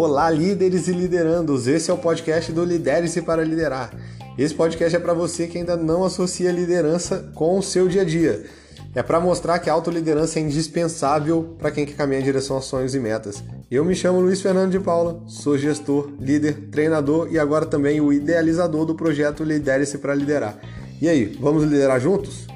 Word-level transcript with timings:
Olá, 0.00 0.30
líderes 0.30 0.86
e 0.86 0.92
liderandos! 0.92 1.66
Esse 1.66 1.90
é 1.90 1.92
o 1.92 1.98
podcast 1.98 2.52
do 2.52 2.64
Lidere-se 2.64 3.20
para 3.20 3.42
Liderar. 3.42 3.92
Esse 4.38 4.54
podcast 4.54 4.94
é 4.94 5.00
para 5.00 5.12
você 5.12 5.48
que 5.48 5.58
ainda 5.58 5.76
não 5.76 6.04
associa 6.04 6.52
liderança 6.52 7.32
com 7.34 7.58
o 7.58 7.62
seu 7.64 7.88
dia 7.88 8.02
a 8.02 8.04
dia. 8.04 8.44
É 8.94 9.02
para 9.02 9.18
mostrar 9.18 9.58
que 9.58 9.68
a 9.68 9.72
autoliderança 9.72 10.38
é 10.38 10.42
indispensável 10.42 11.56
para 11.58 11.72
quem 11.72 11.84
quer 11.84 11.96
caminhar 11.96 12.20
em 12.20 12.24
direção 12.24 12.56
a 12.56 12.60
sonhos 12.60 12.94
e 12.94 13.00
metas. 13.00 13.42
Eu 13.68 13.84
me 13.84 13.96
chamo 13.96 14.20
Luiz 14.20 14.40
Fernando 14.40 14.70
de 14.70 14.78
Paula, 14.78 15.20
sou 15.26 15.58
gestor, 15.58 16.12
líder, 16.20 16.68
treinador 16.70 17.26
e 17.32 17.36
agora 17.36 17.66
também 17.66 18.00
o 18.00 18.12
idealizador 18.12 18.86
do 18.86 18.94
projeto 18.94 19.42
Lidere-se 19.42 19.98
para 19.98 20.14
Liderar. 20.14 20.60
E 21.02 21.08
aí, 21.08 21.36
vamos 21.40 21.64
liderar 21.64 22.00
juntos? 22.00 22.46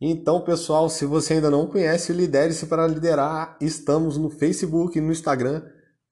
Então, 0.00 0.42
pessoal, 0.42 0.90
se 0.90 1.06
você 1.06 1.34
ainda 1.34 1.50
não 1.50 1.66
conhece, 1.66 2.12
lidere-se 2.12 2.66
para 2.66 2.86
liderar. 2.86 3.56
Estamos 3.60 4.18
no 4.18 4.28
Facebook, 4.28 5.00
no 5.00 5.10
Instagram 5.10 5.62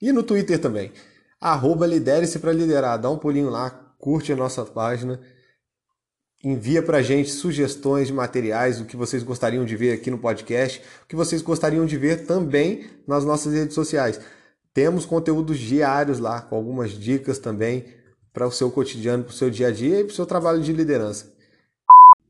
e 0.00 0.10
no 0.10 0.22
Twitter 0.22 0.58
também. 0.58 0.90
Arroba 1.38 1.86
lidere-se 1.86 2.38
para 2.38 2.52
liderar. 2.52 2.98
Dá 2.98 3.10
um 3.10 3.18
pulinho 3.18 3.50
lá, 3.50 3.68
curte 3.98 4.32
a 4.32 4.36
nossa 4.36 4.64
página. 4.64 5.20
Envia 6.42 6.82
para 6.82 6.98
a 6.98 7.02
gente 7.02 7.30
sugestões 7.30 8.06
de 8.06 8.12
materiais, 8.12 8.80
o 8.80 8.84
que 8.84 8.96
vocês 8.96 9.22
gostariam 9.22 9.64
de 9.64 9.76
ver 9.76 9.92
aqui 9.92 10.10
no 10.10 10.18
podcast, 10.18 10.82
o 11.02 11.06
que 11.06 11.16
vocês 11.16 11.40
gostariam 11.42 11.86
de 11.86 11.96
ver 11.96 12.26
também 12.26 12.86
nas 13.06 13.24
nossas 13.24 13.52
redes 13.52 13.74
sociais. 13.74 14.20
Temos 14.72 15.06
conteúdos 15.06 15.58
diários 15.58 16.18
lá, 16.18 16.40
com 16.42 16.56
algumas 16.56 16.92
dicas 16.92 17.38
também 17.38 17.86
para 18.32 18.46
o 18.46 18.52
seu 18.52 18.70
cotidiano, 18.70 19.24
para 19.24 19.30
o 19.30 19.34
seu 19.34 19.48
dia 19.48 19.68
a 19.68 19.70
dia 19.70 20.00
e 20.00 20.04
para 20.04 20.12
o 20.12 20.14
seu 20.14 20.26
trabalho 20.26 20.60
de 20.60 20.72
liderança. 20.72 21.33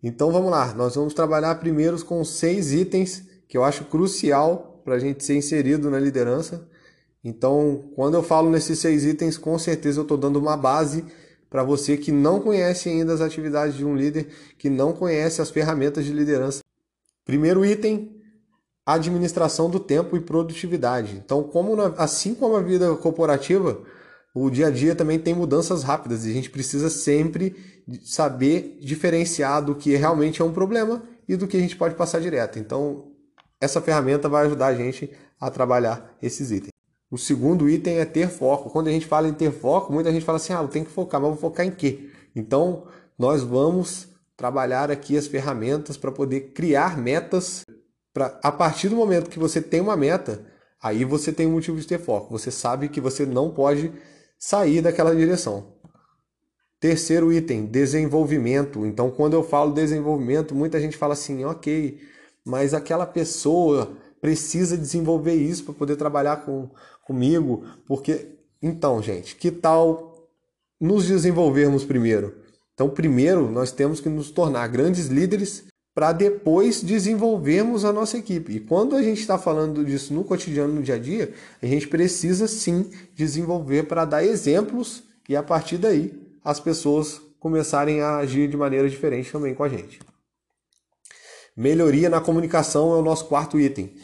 Então 0.07 0.31
vamos 0.31 0.51
lá, 0.51 0.75
nós 0.75 0.97
vamos 0.97 1.15
trabalhar 1.15 1.55
primeiro 1.55 1.99
com 2.05 2.23
seis 2.23 2.75
itens 2.75 3.25
que 3.49 3.57
eu 3.57 3.65
acho 3.65 3.87
crucial 3.87 4.83
para 4.85 4.97
a 4.97 4.99
gente 4.99 5.25
ser 5.25 5.35
inserido 5.35 5.91
na 5.91 5.99
liderança. 5.99 6.69
Então, 7.25 7.91
quando 7.97 8.13
eu 8.13 8.23
falo 8.23 8.51
nesses 8.51 8.79
seis 8.79 9.07
itens, 9.07 9.39
com 9.39 9.59
certeza 9.59 10.01
eu 10.01 10.03
estou 10.03 10.19
dando 10.19 10.39
uma 10.39 10.59
base 10.59 11.07
para 11.49 11.63
você 11.63 11.97
que 11.97 12.13
não 12.13 12.39
conhece 12.39 12.91
ainda 12.91 13.15
as 13.15 13.23
atividades 13.23 13.77
de 13.77 13.85
um 13.87 13.97
líder, 13.97 14.29
que 14.59 14.69
não 14.69 14.93
conhece 14.93 15.41
as 15.41 15.49
ferramentas 15.49 16.05
de 16.05 16.13
liderança. 16.13 16.61
Primeiro 17.25 17.65
item, 17.65 18.15
administração 18.85 19.71
do 19.71 19.81
tempo 19.81 20.19
e 20.19 20.21
produtividade. 20.21 21.17
Então, 21.17 21.43
como 21.45 21.75
na, 21.75 21.87
assim 21.97 22.35
como 22.35 22.57
a 22.57 22.61
vida 22.61 22.95
corporativa, 22.97 23.81
o 24.35 24.51
dia 24.51 24.67
a 24.67 24.71
dia 24.71 24.97
também 24.97 25.19
tem 25.19 25.33
mudanças 25.33 25.85
rápidas 25.85 26.27
e 26.27 26.31
a 26.31 26.35
gente 26.35 26.51
precisa 26.51 26.91
sempre 26.91 27.55
saber 28.03 28.79
diferenciar 28.81 29.65
do 29.65 29.77
que 29.77 29.95
realmente 29.95 30.43
é 30.43 30.45
um 30.45 30.53
problema 30.53 31.03
e 31.29 31.37
do 31.37 31.47
que 31.47 31.57
a 31.57 31.61
gente 31.61 31.77
pode 31.77 31.95
passar 31.95 32.21
direto. 32.21 32.59
Então, 32.59 33.13
essa 33.61 33.81
ferramenta 33.81 34.29
vai 34.29 34.45
ajudar 34.47 34.67
a 34.67 34.75
gente 34.75 35.09
a 35.41 35.51
trabalhar 35.51 36.17
esses 36.21 36.51
itens. 36.51 36.73
O 37.11 37.17
segundo 37.17 37.69
item 37.69 37.99
é 37.99 38.05
ter 38.05 38.29
foco. 38.29 38.71
Quando 38.71 38.89
a 38.89 38.91
gente 38.91 39.07
fala 39.07 39.29
em 39.29 39.33
ter 39.33 39.53
foco, 39.53 39.93
muita 39.93 40.13
gente 40.13 40.25
fala 40.25 40.37
assim: 40.37 40.53
ah, 40.53 40.63
eu 40.63 40.69
tenho 40.69 40.85
que 40.85 40.91
focar, 40.91 41.21
mas 41.21 41.31
vou 41.31 41.39
focar 41.39 41.65
em 41.65 41.71
quê? 41.71 42.11
Então, 42.35 42.89
nós 43.17 43.43
vamos 43.43 44.09
trabalhar 44.37 44.91
aqui 44.91 45.17
as 45.17 45.29
ferramentas 45.29 45.97
para 45.97 46.11
poder 46.11 46.53
criar 46.53 46.99
metas. 46.99 47.63
Pra, 48.13 48.39
a 48.43 48.51
partir 48.51 48.89
do 48.89 48.97
momento 48.97 49.31
que 49.31 49.39
você 49.39 49.61
tem 49.61 49.81
uma 49.81 49.97
meta, 49.97 50.45
aí 50.83 51.05
você 51.05 51.33
tem 51.33 51.47
um 51.47 51.53
motivo 51.53 51.79
de 51.79 51.87
ter 51.87 51.99
foco. 51.99 52.37
Você 52.37 52.51
sabe 52.51 52.89
que 52.89 53.01
você 53.01 53.25
não 53.25 53.51
pode 53.51 53.93
sair 54.45 54.83
daquela 54.83 55.17
direção. 55.17 55.73
Terceiro 56.79 57.33
item, 57.33 57.65
desenvolvimento. 57.65 58.85
Então, 58.85 59.11
quando 59.11 59.33
eu 59.33 59.43
falo 59.43 59.73
desenvolvimento, 59.73 60.55
muita 60.55 60.79
gente 60.79 60.99
fala 60.99 61.15
assim, 61.15 61.47
ok, 61.47 61.99
mas 62.45 62.75
aquela 62.75 63.07
pessoa 63.07 63.97
precisa 64.21 64.77
desenvolver 64.77 65.33
isso 65.33 65.65
para 65.65 65.73
poder 65.73 65.97
trabalhar 65.97 66.45
com, 66.45 66.69
comigo, 67.07 67.65
porque 67.87 68.37
então, 68.61 69.03
gente, 69.03 69.35
que 69.35 69.51
tal 69.51 70.29
nos 70.79 71.07
desenvolvermos 71.07 71.83
primeiro? 71.83 72.37
Então, 72.75 72.91
primeiro 72.91 73.51
nós 73.51 73.73
temos 73.73 73.99
que 73.99 74.11
nos 74.11 74.31
tornar 74.31 74.69
grandes 74.69 75.07
líderes 75.07 75.65
para 75.95 76.13
depois 76.13 76.83
desenvolvermos 76.83 77.85
a 77.85 77.93
nossa 77.93 78.19
equipe. 78.19 78.57
E 78.57 78.61
quando 78.61 78.97
a 78.97 79.03
gente 79.03 79.21
está 79.21 79.39
falando 79.39 79.85
disso 79.85 80.13
no 80.13 80.25
cotidiano, 80.25 80.75
no 80.75 80.83
dia 80.83 80.97
a 80.97 80.99
dia, 80.99 81.33
a 81.63 81.67
gente 81.67 81.87
precisa 81.87 82.49
sim 82.49 82.91
desenvolver 83.15 83.85
para 83.85 84.05
dar 84.05 84.25
exemplos 84.25 85.05
e 85.29 85.37
a 85.37 85.43
partir 85.43 85.79
daí 85.79 86.13
as 86.45 86.59
pessoas 86.59 87.21
começarem 87.39 88.01
a 88.01 88.17
agir 88.17 88.49
de 88.49 88.57
maneira 88.57 88.89
diferente 88.89 89.31
também 89.31 89.55
com 89.55 89.63
a 89.63 89.69
gente. 89.69 90.01
Melhoria 91.57 92.11
na 92.11 92.21
comunicação 92.21 92.93
é 92.93 92.97
o 92.97 93.03
nosso 93.03 93.27
quarto 93.27 93.61
item. 93.61 93.95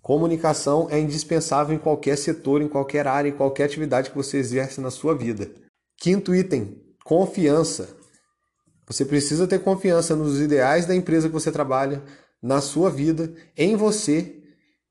Comunicação 0.00 0.86
é 0.90 1.00
indispensável 1.00 1.74
em 1.74 1.78
qualquer 1.78 2.16
setor, 2.16 2.62
em 2.62 2.68
qualquer 2.68 3.06
área, 3.08 3.28
em 3.28 3.32
qualquer 3.32 3.64
atividade 3.64 4.10
que 4.10 4.16
você 4.16 4.38
exerce 4.38 4.80
na 4.80 4.90
sua 4.90 5.14
vida. 5.14 5.50
Quinto 5.98 6.34
item, 6.34 6.80
confiança. 7.04 7.99
Você 8.90 9.04
precisa 9.04 9.46
ter 9.46 9.60
confiança 9.60 10.16
nos 10.16 10.40
ideais 10.40 10.84
da 10.84 10.96
empresa 10.96 11.28
que 11.28 11.32
você 11.32 11.52
trabalha, 11.52 12.02
na 12.42 12.60
sua 12.60 12.90
vida, 12.90 13.32
em 13.56 13.76
você, 13.76 14.34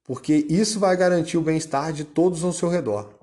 porque 0.05 0.45
isso 0.49 0.79
vai 0.79 0.95
garantir 0.95 1.37
o 1.37 1.41
bem-estar 1.41 1.91
de 1.91 2.05
todos 2.05 2.41
ao 2.45 2.53
seu 2.53 2.69
redor. 2.69 3.13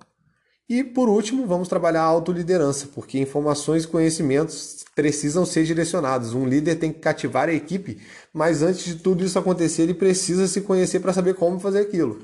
E 0.69 0.85
por 0.85 1.09
último, 1.09 1.47
vamos 1.47 1.67
trabalhar 1.67 2.03
a 2.03 2.07
autoliderança, 2.07 2.89
porque 2.95 3.19
informações 3.19 3.85
e 3.85 3.89
conhecimentos 3.89 4.85
precisam 4.95 5.47
ser 5.47 5.65
direcionados. 5.65 6.35
Um 6.35 6.47
líder 6.47 6.77
tem 6.77 6.93
que 6.93 6.99
cativar 6.99 7.49
a 7.49 7.55
equipe, 7.55 7.99
mas 8.31 8.61
antes 8.61 8.85
de 8.85 8.97
tudo 8.97 9.25
isso 9.25 9.39
acontecer, 9.39 9.85
ele 9.85 9.95
precisa 9.95 10.47
se 10.47 10.61
conhecer 10.61 11.01
para 11.01 11.15
saber 11.15 11.37
como 11.37 11.59
fazer 11.59 11.81
aquilo. 11.81 12.19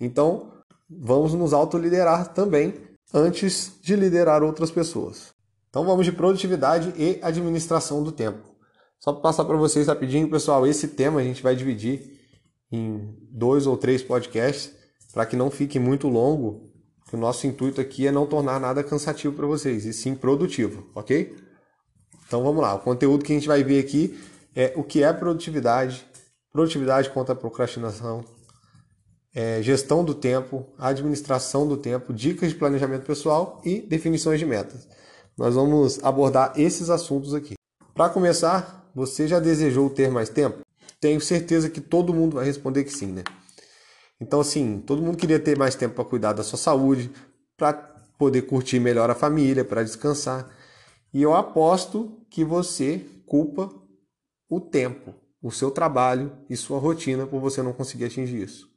Então, 0.00 0.50
vamos 0.88 1.34
nos 1.34 1.52
autoliderar 1.52 2.32
também 2.32 2.72
antes 3.12 3.72
de 3.82 3.94
liderar 3.94 4.42
outras 4.42 4.70
pessoas. 4.70 5.36
Então 5.68 5.84
vamos 5.84 6.04
de 6.04 6.12
produtividade 6.12 6.92
e 6.96 7.18
administração 7.22 8.02
do 8.02 8.12
tempo. 8.12 8.48
Só 8.98 9.12
para 9.12 9.22
passar 9.22 9.44
para 9.44 9.56
vocês 9.56 9.86
rapidinho, 9.86 10.28
pessoal, 10.28 10.66
esse 10.66 10.88
tema 10.88 11.20
a 11.20 11.24
gente 11.24 11.42
vai 11.42 11.54
dividir 11.54 12.18
em 12.70 13.14
dois 13.30 13.66
ou 13.66 13.76
três 13.76 14.02
podcasts 14.02 14.72
para 15.12 15.24
que 15.24 15.36
não 15.36 15.50
fique 15.50 15.78
muito 15.78 16.08
longo. 16.08 16.68
O 17.12 17.16
nosso 17.16 17.46
intuito 17.46 17.80
aqui 17.80 18.06
é 18.06 18.12
não 18.12 18.26
tornar 18.26 18.60
nada 18.60 18.84
cansativo 18.84 19.34
para 19.34 19.46
vocês, 19.46 19.86
e 19.86 19.92
sim 19.92 20.14
produtivo, 20.14 20.90
ok? 20.94 21.34
Então 22.26 22.42
vamos 22.42 22.60
lá. 22.60 22.74
O 22.74 22.80
conteúdo 22.80 23.24
que 23.24 23.32
a 23.32 23.34
gente 23.34 23.48
vai 23.48 23.64
ver 23.64 23.80
aqui 23.80 24.18
é 24.54 24.74
o 24.76 24.82
que 24.82 25.02
é 25.02 25.10
produtividade, 25.12 26.04
produtividade 26.52 27.08
contra 27.10 27.34
procrastinação, 27.34 28.24
é, 29.34 29.62
gestão 29.62 30.04
do 30.04 30.14
tempo, 30.14 30.66
administração 30.76 31.66
do 31.66 31.76
tempo, 31.76 32.12
dicas 32.12 32.50
de 32.50 32.56
planejamento 32.56 33.06
pessoal 33.06 33.60
e 33.64 33.80
definições 33.80 34.38
de 34.38 34.44
metas. 34.44 34.86
Nós 35.38 35.54
vamos 35.54 36.02
abordar 36.02 36.52
esses 36.56 36.90
assuntos 36.90 37.32
aqui. 37.32 37.54
Para 37.94 38.10
começar, 38.10 38.90
você 38.92 39.28
já 39.28 39.38
desejou 39.38 39.88
ter 39.88 40.10
mais 40.10 40.28
tempo? 40.28 40.62
Tenho 41.00 41.20
certeza 41.20 41.70
que 41.70 41.80
todo 41.80 42.12
mundo 42.12 42.34
vai 42.34 42.44
responder 42.44 42.82
que 42.82 42.90
sim, 42.90 43.06
né? 43.06 43.22
Então, 44.20 44.40
assim, 44.40 44.82
todo 44.84 45.00
mundo 45.00 45.16
queria 45.16 45.38
ter 45.38 45.56
mais 45.56 45.76
tempo 45.76 45.94
para 45.94 46.04
cuidar 46.04 46.32
da 46.32 46.42
sua 46.42 46.58
saúde, 46.58 47.08
para 47.56 47.72
poder 48.18 48.42
curtir 48.42 48.80
melhor 48.80 49.10
a 49.10 49.14
família, 49.14 49.64
para 49.64 49.84
descansar. 49.84 50.50
E 51.14 51.22
eu 51.22 51.32
aposto 51.32 52.20
que 52.28 52.42
você 52.42 53.06
culpa 53.24 53.72
o 54.50 54.60
tempo, 54.60 55.14
o 55.40 55.52
seu 55.52 55.70
trabalho 55.70 56.32
e 56.50 56.56
sua 56.56 56.80
rotina 56.80 57.28
por 57.28 57.40
você 57.40 57.62
não 57.62 57.72
conseguir 57.72 58.06
atingir 58.06 58.42
isso. 58.42 58.68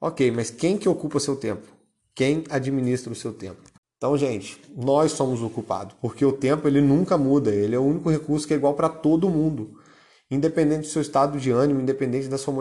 Ok, 0.00 0.30
mas 0.30 0.48
quem 0.48 0.78
que 0.78 0.88
ocupa 0.88 1.18
seu 1.18 1.34
tempo? 1.34 1.66
Quem 2.14 2.44
administra 2.50 3.12
o 3.12 3.16
seu 3.16 3.32
tempo? 3.32 3.71
Então, 4.02 4.18
gente, 4.18 4.60
nós 4.76 5.12
somos 5.12 5.42
o 5.42 5.48
culpado, 5.48 5.94
porque 6.00 6.24
o 6.24 6.32
tempo 6.32 6.66
ele 6.66 6.80
nunca 6.80 7.16
muda, 7.16 7.54
ele 7.54 7.76
é 7.76 7.78
o 7.78 7.84
único 7.84 8.10
recurso 8.10 8.48
que 8.48 8.52
é 8.52 8.56
igual 8.56 8.74
para 8.74 8.88
todo 8.88 9.30
mundo. 9.30 9.78
Independente 10.28 10.80
do 10.80 10.86
seu 10.88 11.00
estado 11.00 11.38
de 11.38 11.52
ânimo, 11.52 11.80
independente 11.80 12.26
da 12.26 12.36
sua 12.36 12.52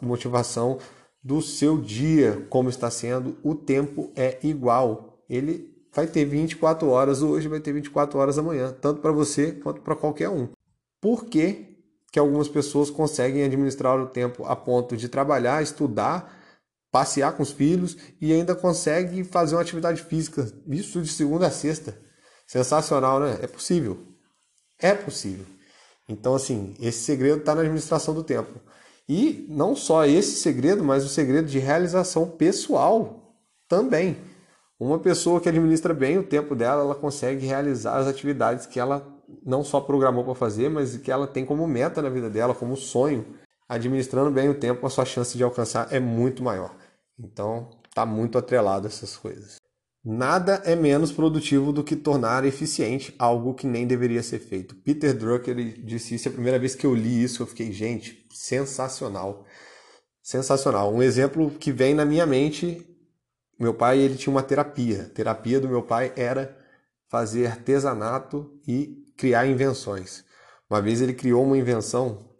motivação, 0.00 0.78
do 1.22 1.42
seu 1.42 1.76
dia, 1.76 2.46
como 2.48 2.70
está 2.70 2.90
sendo, 2.90 3.36
o 3.42 3.54
tempo 3.54 4.10
é 4.16 4.38
igual. 4.42 5.22
Ele 5.28 5.70
vai 5.94 6.06
ter 6.06 6.24
24 6.24 6.88
horas 6.88 7.20
hoje, 7.20 7.46
vai 7.46 7.60
ter 7.60 7.74
24 7.74 8.18
horas 8.18 8.38
amanhã, 8.38 8.74
tanto 8.80 9.02
para 9.02 9.12
você 9.12 9.52
quanto 9.52 9.82
para 9.82 9.94
qualquer 9.94 10.30
um. 10.30 10.48
Por 10.98 11.26
que, 11.26 11.76
que 12.10 12.18
algumas 12.18 12.48
pessoas 12.48 12.88
conseguem 12.88 13.44
administrar 13.44 14.00
o 14.00 14.06
tempo 14.06 14.46
a 14.46 14.56
ponto 14.56 14.96
de 14.96 15.10
trabalhar, 15.10 15.62
estudar, 15.62 16.34
passear 16.90 17.32
com 17.32 17.42
os 17.42 17.52
filhos 17.52 17.96
e 18.20 18.32
ainda 18.32 18.54
consegue 18.54 19.24
fazer 19.24 19.54
uma 19.54 19.62
atividade 19.62 20.02
física. 20.02 20.50
Isso 20.68 21.02
de 21.02 21.08
segunda 21.08 21.46
a 21.46 21.50
sexta. 21.50 21.98
Sensacional, 22.46 23.20
né? 23.20 23.38
É 23.42 23.46
possível. 23.46 23.98
É 24.78 24.94
possível. 24.94 25.44
Então, 26.08 26.34
assim, 26.34 26.74
esse 26.80 27.00
segredo 27.00 27.38
está 27.38 27.54
na 27.54 27.62
administração 27.62 28.14
do 28.14 28.22
tempo. 28.22 28.60
E 29.08 29.46
não 29.48 29.74
só 29.76 30.04
esse 30.04 30.36
segredo, 30.36 30.84
mas 30.84 31.04
o 31.04 31.08
segredo 31.08 31.48
de 31.48 31.58
realização 31.58 32.28
pessoal 32.28 33.34
também. 33.68 34.16
Uma 34.78 34.98
pessoa 34.98 35.40
que 35.40 35.48
administra 35.48 35.94
bem 35.94 36.18
o 36.18 36.22
tempo 36.22 36.54
dela, 36.54 36.82
ela 36.82 36.94
consegue 36.94 37.46
realizar 37.46 37.96
as 37.96 38.06
atividades 38.06 38.66
que 38.66 38.78
ela 38.78 39.06
não 39.44 39.64
só 39.64 39.80
programou 39.80 40.24
para 40.24 40.34
fazer, 40.34 40.68
mas 40.68 40.96
que 40.96 41.10
ela 41.10 41.26
tem 41.26 41.44
como 41.44 41.66
meta 41.66 42.02
na 42.02 42.08
vida 42.08 42.28
dela, 42.28 42.54
como 42.54 42.76
sonho, 42.76 43.24
administrando 43.68 44.30
bem 44.30 44.48
o 44.48 44.58
tempo, 44.58 44.86
a 44.86 44.90
sua 44.90 45.04
chance 45.04 45.36
de 45.36 45.44
alcançar 45.44 45.92
é 45.92 46.00
muito 46.00 46.42
maior. 46.42 46.76
Então, 47.18 47.70
tá 47.94 48.04
muito 48.04 48.38
atrelado 48.38 48.86
essas 48.86 49.16
coisas. 49.16 49.56
Nada 50.04 50.62
é 50.64 50.76
menos 50.76 51.10
produtivo 51.10 51.72
do 51.72 51.82
que 51.82 51.96
tornar 51.96 52.44
eficiente 52.44 53.12
algo 53.18 53.54
que 53.54 53.66
nem 53.66 53.86
deveria 53.86 54.22
ser 54.22 54.38
feito. 54.38 54.76
Peter 54.76 55.12
Drucker 55.12 55.82
disse 55.84 56.14
isso 56.14 56.28
a 56.28 56.32
primeira 56.32 56.60
vez 56.60 56.76
que 56.76 56.86
eu 56.86 56.94
li 56.94 57.24
isso, 57.24 57.42
eu 57.42 57.46
fiquei, 57.46 57.72
gente, 57.72 58.24
sensacional. 58.32 59.44
Sensacional. 60.22 60.94
Um 60.94 61.02
exemplo 61.02 61.50
que 61.50 61.72
vem 61.72 61.92
na 61.92 62.04
minha 62.04 62.24
mente, 62.24 62.86
meu 63.58 63.74
pai, 63.74 63.98
ele 63.98 64.14
tinha 64.14 64.32
uma 64.32 64.44
terapia. 64.44 65.02
A 65.02 65.08
terapia 65.08 65.58
do 65.58 65.68
meu 65.68 65.82
pai 65.82 66.12
era 66.14 66.56
fazer 67.08 67.46
artesanato 67.46 68.60
e 68.64 69.04
criar 69.16 69.46
invenções. 69.46 70.24
Uma 70.70 70.80
vez 70.80 71.00
ele 71.00 71.14
criou 71.14 71.44
uma 71.44 71.58
invenção, 71.58 72.35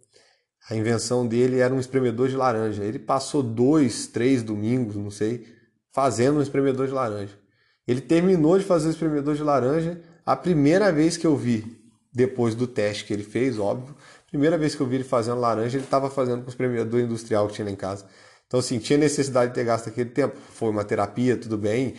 a 0.69 0.75
invenção 0.75 1.27
dele 1.27 1.61
era 1.61 1.73
um 1.73 1.79
espremedor 1.79 2.29
de 2.29 2.37
laranja. 2.37 2.85
Ele 2.85 2.99
passou 2.99 3.43
dois, 3.43 4.07
três 4.07 4.43
domingos, 4.43 4.97
não 4.97 5.11
sei, 5.11 5.47
fazendo 5.93 6.39
um 6.39 6.43
espremedor 6.43 6.87
de 6.87 6.93
laranja. 6.93 7.39
Ele 7.87 8.01
terminou 8.01 8.59
de 8.59 8.65
fazer 8.65 8.89
o 8.89 8.91
espremedor 8.91 9.37
de 9.37 9.43
laranja. 9.43 10.01
A 10.25 10.35
primeira 10.35 10.91
vez 10.91 11.17
que 11.17 11.27
eu 11.27 11.37
vi, 11.37 11.81
depois 12.13 12.55
do 12.55 12.67
teste 12.67 13.05
que 13.05 13.13
ele 13.13 13.23
fez, 13.23 13.59
óbvio, 13.59 13.95
primeira 14.29 14.59
vez 14.59 14.75
que 14.75 14.81
eu 14.81 14.87
vi 14.87 14.97
ele 14.97 15.05
fazendo 15.05 15.41
laranja, 15.41 15.77
ele 15.77 15.85
estava 15.85 16.11
fazendo 16.11 16.41
com 16.41 16.47
o 16.47 16.51
espremedor 16.51 17.01
industrial 17.01 17.47
que 17.47 17.55
tinha 17.55 17.65
lá 17.65 17.71
em 17.71 17.77
casa. 17.77 18.05
Então, 18.47 18.59
assim, 18.61 18.79
tinha 18.79 18.99
necessidade 18.99 19.51
de 19.51 19.55
ter 19.55 19.65
gasto 19.65 19.89
aquele 19.89 20.11
tempo. 20.11 20.37
Foi 20.53 20.69
uma 20.69 20.85
terapia, 20.85 21.37
tudo 21.37 21.57
bem. 21.57 21.95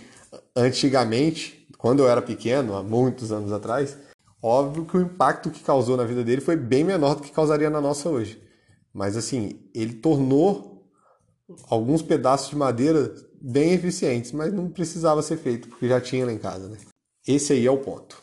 Antigamente, 0.55 1.67
quando 1.77 1.99
eu 1.99 2.09
era 2.09 2.21
pequeno, 2.21 2.75
há 2.75 2.83
muitos 2.83 3.31
anos 3.31 3.51
atrás, 3.51 3.97
óbvio 4.41 4.85
que 4.85 4.97
o 4.97 5.01
impacto 5.01 5.49
que 5.49 5.63
causou 5.63 5.95
na 5.95 6.03
vida 6.03 6.23
dele 6.23 6.41
foi 6.41 6.55
bem 6.55 6.83
menor 6.83 7.15
do 7.15 7.23
que 7.23 7.31
causaria 7.31 7.69
na 7.69 7.79
nossa 7.79 8.09
hoje. 8.09 8.46
Mas, 8.97 9.15
assim, 9.15 9.59
ele 9.75 9.93
tornou 9.93 10.89
alguns 11.69 12.01
pedaços 12.01 12.49
de 12.49 12.55
madeira 12.55 13.13
bem 13.39 13.73
eficientes, 13.73 14.31
mas 14.31 14.51
não 14.51 14.71
precisava 14.71 15.21
ser 15.21 15.37
feito, 15.37 15.67
porque 15.69 15.87
já 15.87 16.01
tinha 16.01 16.25
lá 16.25 16.33
em 16.33 16.39
casa. 16.39 16.67
Né? 16.67 16.79
Esse 17.27 17.53
aí 17.53 17.67
é 17.67 17.69
o 17.69 17.77
ponto. 17.77 18.19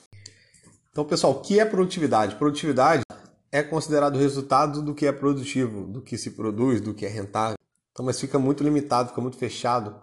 Então, 0.90 1.04
pessoal, 1.04 1.34
o 1.34 1.40
que 1.40 1.60
é 1.60 1.64
produtividade? 1.64 2.34
Produtividade 2.34 3.04
é 3.52 3.62
considerado 3.62 4.16
o 4.16 4.18
resultado 4.18 4.82
do 4.82 4.92
que 4.96 5.06
é 5.06 5.12
produtivo, 5.12 5.86
do 5.86 6.02
que 6.02 6.18
se 6.18 6.32
produz, 6.32 6.80
do 6.80 6.92
que 6.92 7.06
é 7.06 7.08
rentável. 7.08 7.56
Então, 7.92 8.04
mas 8.04 8.18
fica 8.18 8.36
muito 8.36 8.64
limitado, 8.64 9.10
fica 9.10 9.20
muito 9.20 9.36
fechado, 9.36 9.94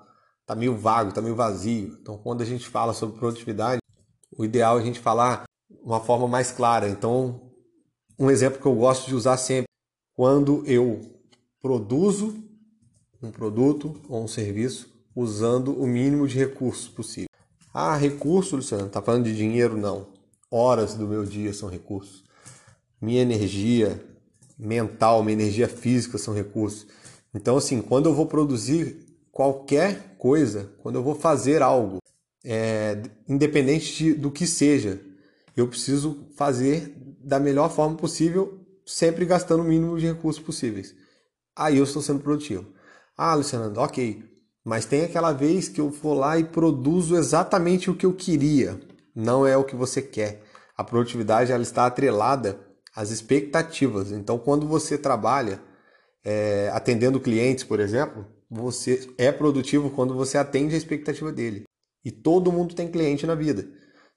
tá 0.46 0.56
meio 0.56 0.78
vago, 0.78 1.12
tá 1.12 1.22
meio 1.22 1.36
vazio. 1.36 1.98
Então, 2.02 2.18
quando 2.18 2.44
a 2.44 2.46
gente 2.46 2.70
fala 2.70 2.94
sobre 2.94 3.20
produtividade, 3.20 3.82
o 4.38 4.46
ideal 4.46 4.78
é 4.78 4.82
a 4.82 4.86
gente 4.86 5.02
falar 5.02 5.44
uma 5.84 6.00
forma 6.00 6.30
mais 6.30 6.50
clara. 6.50 6.88
Então, 6.88 7.52
um 8.18 8.32
exemplo 8.32 8.62
que 8.62 8.66
eu 8.66 8.76
gosto 8.76 9.10
de 9.10 9.16
usar 9.16 9.36
sempre, 9.36 9.70
quando 10.16 10.64
eu 10.66 11.02
produzo 11.62 12.36
um 13.22 13.32
produto 13.32 14.00
ou 14.10 14.24
um 14.24 14.28
serviço 14.28 14.90
usando 15.16 15.80
o 15.80 15.86
mínimo 15.86 16.28
de 16.28 16.38
recursos 16.38 16.88
possível. 16.88 17.30
Ah, 17.74 17.96
recurso, 17.96 18.56
Luciano, 18.56 18.90
tá 18.90 19.02
falando 19.02 19.26
de 19.26 19.36
dinheiro? 19.36 19.78
Não. 19.78 20.08
Horas 20.50 20.96
do 20.96 21.08
meu 21.08 21.26
dia 21.26 21.54
são 21.54 21.70
recursos. 21.70 22.24
Minha 23.00 23.22
energia 23.22 24.04
mental, 24.58 25.24
minha 25.24 25.34
energia 25.34 25.68
física 25.68 26.18
são 26.18 26.34
recursos. 26.34 26.88
Então, 27.34 27.58
assim, 27.58 27.82
quando 27.82 28.10
eu 28.10 28.14
vou 28.14 28.26
produzir 28.26 29.06
qualquer 29.32 30.16
coisa, 30.18 30.70
quando 30.84 30.96
eu 30.96 31.04
vou 31.04 31.16
fazer 31.16 31.62
algo, 31.62 32.00
é, 32.44 33.02
independente 33.28 33.96
de, 33.96 34.14
do 34.14 34.30
que 34.30 34.46
seja, 34.46 35.00
eu 35.56 35.68
preciso 35.68 36.26
fazer 36.36 36.94
da 37.24 37.40
melhor 37.40 37.72
forma 37.72 37.96
possível, 37.96 38.60
sempre 38.86 39.26
gastando 39.26 39.62
o 39.62 39.66
mínimo 39.66 39.98
de 39.98 40.08
recursos 40.08 40.42
possíveis. 40.42 40.96
Aí 41.56 41.78
eu 41.78 41.84
estou 41.84 42.02
sendo 42.02 42.22
produtivo. 42.22 42.66
Ah, 43.18 43.36
Luciano, 43.36 43.74
ok. 43.80 44.24
Mas 44.64 44.86
tem 44.86 45.04
aquela 45.04 45.32
vez 45.32 45.68
que 45.68 45.82
eu 45.82 45.90
vou 45.90 46.14
lá 46.14 46.38
e 46.38 46.44
produzo 46.44 47.16
exatamente 47.16 47.90
o 47.90 47.96
que 47.96 48.06
eu 48.06 48.14
queria, 48.14 48.80
não 49.16 49.46
é 49.46 49.58
o 49.58 49.64
que 49.64 49.76
você 49.76 50.02
quer. 50.02 50.44
A 50.78 50.84
produtividade 50.84 51.52
ela 51.52 51.64
está 51.64 51.86
atrelada 51.86 52.60
às 52.96 53.10
expectativas. 53.10 54.12
Então, 54.12 54.38
quando 54.38 54.68
você 54.68 54.98
trabalha 54.98 55.62
é, 56.24 56.70
atendendo 56.74 57.20
clientes, 57.20 57.64
por 57.64 57.80
exemplo, 57.80 58.26
você 58.50 59.10
é 59.18 59.32
produtivo 59.32 59.90
quando 59.90 60.14
você 60.14 60.38
atende 60.38 60.76
a 60.76 60.78
expectativa 60.78 61.32
dele. 61.32 61.64
E 62.04 62.12
todo 62.12 62.52
mundo 62.52 62.76
tem 62.76 62.90
cliente 62.90 63.26
na 63.26 63.36
vida. 63.36 63.68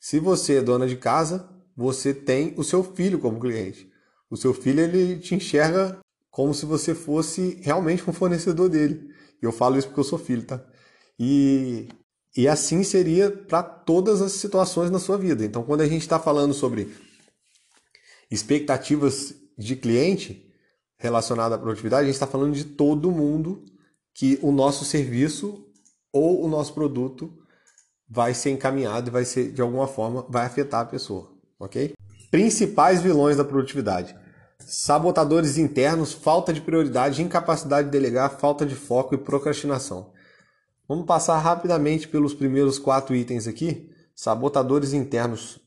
Se 0.00 0.18
você 0.18 0.56
é 0.56 0.62
dona 0.62 0.86
de 0.86 0.96
casa, 0.96 1.48
você 1.76 2.12
tem 2.12 2.54
o 2.56 2.64
seu 2.64 2.82
filho 2.82 3.18
como 3.18 3.40
cliente. 3.40 3.90
O 4.30 4.36
seu 4.36 4.52
filho 4.52 4.80
ele 4.80 5.18
te 5.18 5.34
enxerga 5.34 5.98
como 6.30 6.52
se 6.52 6.66
você 6.66 6.94
fosse 6.94 7.60
realmente 7.62 8.08
um 8.08 8.12
fornecedor 8.12 8.68
dele. 8.68 9.08
Eu 9.40 9.52
falo 9.52 9.78
isso 9.78 9.86
porque 9.88 10.00
eu 10.00 10.04
sou 10.04 10.18
filho, 10.18 10.42
tá? 10.42 10.64
E, 11.18 11.88
e 12.36 12.48
assim 12.48 12.82
seria 12.82 13.30
para 13.30 13.62
todas 13.62 14.20
as 14.20 14.32
situações 14.32 14.90
na 14.90 14.98
sua 14.98 15.16
vida. 15.16 15.44
Então, 15.44 15.62
quando 15.62 15.82
a 15.82 15.86
gente 15.86 16.02
está 16.02 16.18
falando 16.18 16.52
sobre 16.52 16.92
expectativas 18.30 19.34
de 19.56 19.76
cliente 19.76 20.50
relacionada 20.98 21.54
à 21.54 21.58
produtividade, 21.58 22.02
a 22.02 22.06
gente 22.06 22.14
está 22.14 22.26
falando 22.26 22.54
de 22.54 22.64
todo 22.64 23.12
mundo 23.12 23.64
que 24.12 24.38
o 24.42 24.50
nosso 24.50 24.84
serviço 24.84 25.66
ou 26.12 26.44
o 26.44 26.48
nosso 26.48 26.72
produto 26.72 27.32
vai 28.08 28.34
ser 28.34 28.50
encaminhado 28.50 29.08
e 29.08 29.12
vai 29.12 29.24
ser, 29.24 29.52
de 29.52 29.60
alguma 29.60 29.86
forma, 29.86 30.26
vai 30.28 30.46
afetar 30.46 30.80
a 30.80 30.86
pessoa, 30.86 31.32
ok? 31.58 31.94
Principais 32.34 33.00
vilões 33.00 33.36
da 33.36 33.44
produtividade 33.44 34.16
sabotadores 34.58 35.56
internos, 35.56 36.12
falta 36.12 36.52
de 36.52 36.60
prioridade, 36.60 37.22
incapacidade 37.22 37.86
de 37.86 37.92
delegar, 37.92 38.40
falta 38.40 38.66
de 38.66 38.74
foco 38.74 39.14
e 39.14 39.18
procrastinação. 39.18 40.10
Vamos 40.88 41.06
passar 41.06 41.38
rapidamente 41.38 42.08
pelos 42.08 42.34
primeiros 42.34 42.76
quatro 42.76 43.14
itens 43.14 43.46
aqui. 43.46 43.88
Sabotadores 44.16 44.92
internos. 44.92 45.60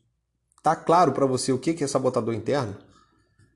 Tá 0.62 0.76
claro 0.76 1.14
para 1.14 1.26
você 1.26 1.54
o 1.54 1.58
que 1.58 1.82
é 1.82 1.88
sabotador 1.88 2.34
interno? 2.34 2.76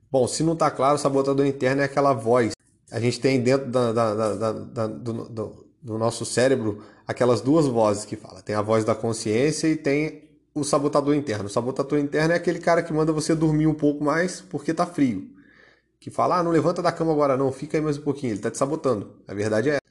Bom, 0.09 0.25
se 0.25 0.41
não 0.41 0.55
tá 0.55 0.71
claro, 0.71 0.97
sabotador 0.97 1.45
interno 1.45 1.81
é 1.81 1.85
aquela 1.85 2.13
voz. 2.13 2.53
A 2.89 2.99
gente 3.01 3.19
tem 3.19 3.41
dentro 3.41 3.69
da, 3.69 3.91
da, 3.91 4.13
da, 4.53 4.87
do, 4.87 5.27
do, 5.27 5.65
do 5.83 5.97
nosso 5.97 6.23
cérebro 6.23 6.81
aquelas 7.05 7.41
duas 7.41 7.67
vozes 7.67 8.05
que 8.05 8.15
fala. 8.15 8.41
Tem 8.41 8.55
a 8.55 8.61
voz 8.61 8.85
da 8.85 8.95
consciência 8.95 9.67
e 9.67 9.75
tem 9.75 10.30
o 10.53 10.63
sabotador 10.63 11.15
interno. 11.15 11.45
O 11.45 11.49
sabotador 11.49 11.99
interno 11.99 12.33
é 12.33 12.37
aquele 12.37 12.59
cara 12.59 12.83
que 12.83 12.93
manda 12.93 13.11
você 13.11 13.33
dormir 13.35 13.67
um 13.67 13.73
pouco 13.73 14.03
mais 14.03 14.41
porque 14.41 14.73
tá 14.73 14.85
frio. 14.85 15.29
Que 15.99 16.09
fala, 16.09 16.39
ah, 16.39 16.43
não 16.43 16.51
levanta 16.51 16.81
da 16.81 16.91
cama 16.91 17.11
agora 17.11 17.37
não, 17.37 17.51
fica 17.51 17.77
aí 17.77 17.83
mais 17.83 17.97
um 17.97 18.01
pouquinho. 18.01 18.33
Ele 18.33 18.41
tá 18.41 18.49
te 18.49 18.57
sabotando. 18.57 19.11
A 19.27 19.33
verdade 19.33 19.69
é 19.69 19.81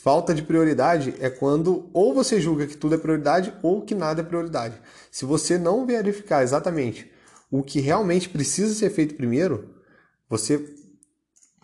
Falta 0.00 0.32
de 0.32 0.42
prioridade 0.42 1.12
é 1.18 1.28
quando 1.28 1.90
ou 1.92 2.14
você 2.14 2.40
julga 2.40 2.68
que 2.68 2.76
tudo 2.76 2.94
é 2.94 2.98
prioridade 2.98 3.52
ou 3.62 3.82
que 3.82 3.96
nada 3.96 4.20
é 4.20 4.24
prioridade. 4.24 4.80
Se 5.10 5.24
você 5.24 5.58
não 5.58 5.84
verificar 5.84 6.44
exatamente 6.44 7.10
o 7.50 7.64
que 7.64 7.80
realmente 7.80 8.28
precisa 8.28 8.72
ser 8.74 8.90
feito 8.90 9.16
primeiro, 9.16 9.74
você 10.28 10.72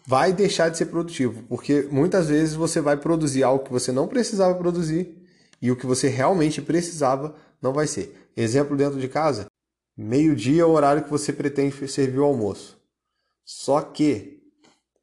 vai 0.04 0.32
deixar 0.32 0.68
de 0.68 0.76
ser 0.76 0.86
produtivo, 0.86 1.44
porque 1.44 1.86
muitas 1.92 2.28
vezes 2.28 2.54
você 2.54 2.80
vai 2.80 2.96
produzir 2.96 3.44
algo 3.44 3.64
que 3.64 3.72
você 3.72 3.92
não 3.92 4.08
precisava 4.08 4.54
produzir 4.56 5.16
e 5.62 5.70
o 5.70 5.76
que 5.76 5.86
você 5.86 6.08
realmente 6.08 6.60
precisava 6.60 7.36
não 7.62 7.72
vai 7.72 7.86
ser. 7.86 8.23
Exemplo 8.36 8.76
dentro 8.76 8.98
de 8.98 9.08
casa: 9.08 9.46
meio-dia 9.96 10.62
é 10.62 10.64
o 10.64 10.70
horário 10.70 11.04
que 11.04 11.10
você 11.10 11.32
pretende 11.32 11.88
servir 11.88 12.18
o 12.18 12.24
almoço. 12.24 12.78
Só 13.44 13.80
que 13.80 14.42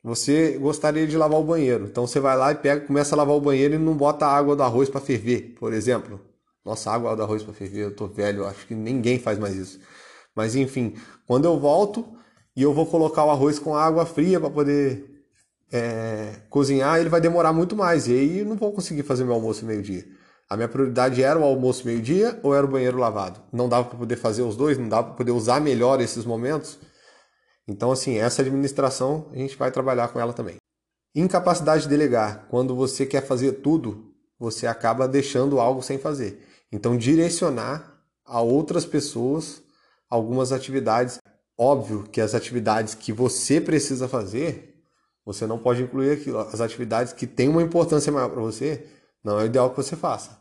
você 0.03 0.57
gostaria 0.57 1.05
de 1.05 1.17
lavar 1.17 1.39
o 1.39 1.43
banheiro. 1.43 1.85
Então 1.85 2.07
você 2.07 2.19
vai 2.19 2.35
lá 2.35 2.51
e 2.51 2.55
pega, 2.55 2.85
começa 2.85 3.15
a 3.15 3.17
lavar 3.17 3.35
o 3.35 3.41
banheiro 3.41 3.75
e 3.75 3.77
não 3.77 3.95
bota 3.95 4.25
a 4.25 4.35
água 4.35 4.55
do 4.55 4.63
arroz 4.63 4.89
para 4.89 4.99
ferver, 4.99 5.55
por 5.59 5.73
exemplo. 5.73 6.19
Nossa, 6.65 6.91
água 6.91 7.15
do 7.15 7.23
arroz 7.23 7.43
para 7.43 7.53
ferver, 7.53 7.85
eu 7.85 7.95
tô 7.95 8.07
velho, 8.07 8.45
acho 8.45 8.67
que 8.67 8.75
ninguém 8.75 9.19
faz 9.19 9.37
mais 9.39 9.55
isso. 9.55 9.79
Mas 10.35 10.55
enfim, 10.55 10.95
quando 11.27 11.45
eu 11.45 11.59
volto 11.59 12.05
e 12.55 12.61
eu 12.63 12.73
vou 12.73 12.85
colocar 12.85 13.25
o 13.25 13.31
arroz 13.31 13.59
com 13.59 13.75
água 13.75 14.05
fria 14.05 14.39
para 14.39 14.49
poder 14.49 15.23
é, 15.71 16.41
cozinhar, 16.49 16.99
ele 16.99 17.09
vai 17.09 17.21
demorar 17.21 17.53
muito 17.53 17.75
mais. 17.75 18.07
E 18.07 18.13
aí 18.13 18.39
eu 18.39 18.45
não 18.45 18.55
vou 18.55 18.71
conseguir 18.73 19.03
fazer 19.03 19.23
meu 19.23 19.33
almoço 19.33 19.65
meio-dia. 19.65 20.05
A 20.51 20.57
minha 20.57 20.67
prioridade 20.67 21.23
era 21.23 21.39
o 21.39 21.45
almoço 21.45 21.85
meio-dia 21.85 22.37
ou 22.43 22.53
era 22.53 22.65
o 22.65 22.69
banheiro 22.69 22.97
lavado? 22.97 23.39
Não 23.53 23.69
dava 23.69 23.87
para 23.87 23.97
poder 23.97 24.17
fazer 24.17 24.41
os 24.41 24.57
dois, 24.57 24.77
não 24.77 24.89
dava 24.89 25.07
para 25.07 25.15
poder 25.15 25.31
usar 25.31 25.61
melhor 25.61 26.01
esses 26.01 26.25
momentos. 26.25 26.77
Então, 27.65 27.89
assim, 27.89 28.17
essa 28.17 28.41
administração 28.41 29.29
a 29.31 29.37
gente 29.37 29.55
vai 29.55 29.71
trabalhar 29.71 30.09
com 30.09 30.19
ela 30.19 30.33
também. 30.33 30.57
Incapacidade 31.15 31.83
de 31.83 31.87
delegar. 31.87 32.47
Quando 32.49 32.75
você 32.75 33.05
quer 33.05 33.25
fazer 33.25 33.61
tudo, 33.61 34.13
você 34.37 34.67
acaba 34.67 35.07
deixando 35.07 35.57
algo 35.57 35.81
sem 35.81 35.97
fazer. 35.97 36.45
Então, 36.69 36.97
direcionar 36.97 38.03
a 38.25 38.41
outras 38.41 38.85
pessoas 38.85 39.63
algumas 40.09 40.51
atividades. 40.51 41.19
Óbvio 41.57 42.03
que 42.03 42.19
as 42.19 42.35
atividades 42.35 42.93
que 42.93 43.13
você 43.13 43.61
precisa 43.61 44.05
fazer, 44.05 44.83
você 45.25 45.47
não 45.47 45.57
pode 45.57 45.81
incluir 45.81 46.11
aquilo. 46.11 46.39
As 46.39 46.59
atividades 46.59 47.13
que 47.13 47.25
têm 47.25 47.47
uma 47.47 47.63
importância 47.63 48.11
maior 48.11 48.27
para 48.27 48.41
você, 48.41 48.85
não 49.23 49.39
é 49.39 49.43
o 49.43 49.45
ideal 49.45 49.69
que 49.69 49.77
você 49.77 49.95
faça. 49.95 50.40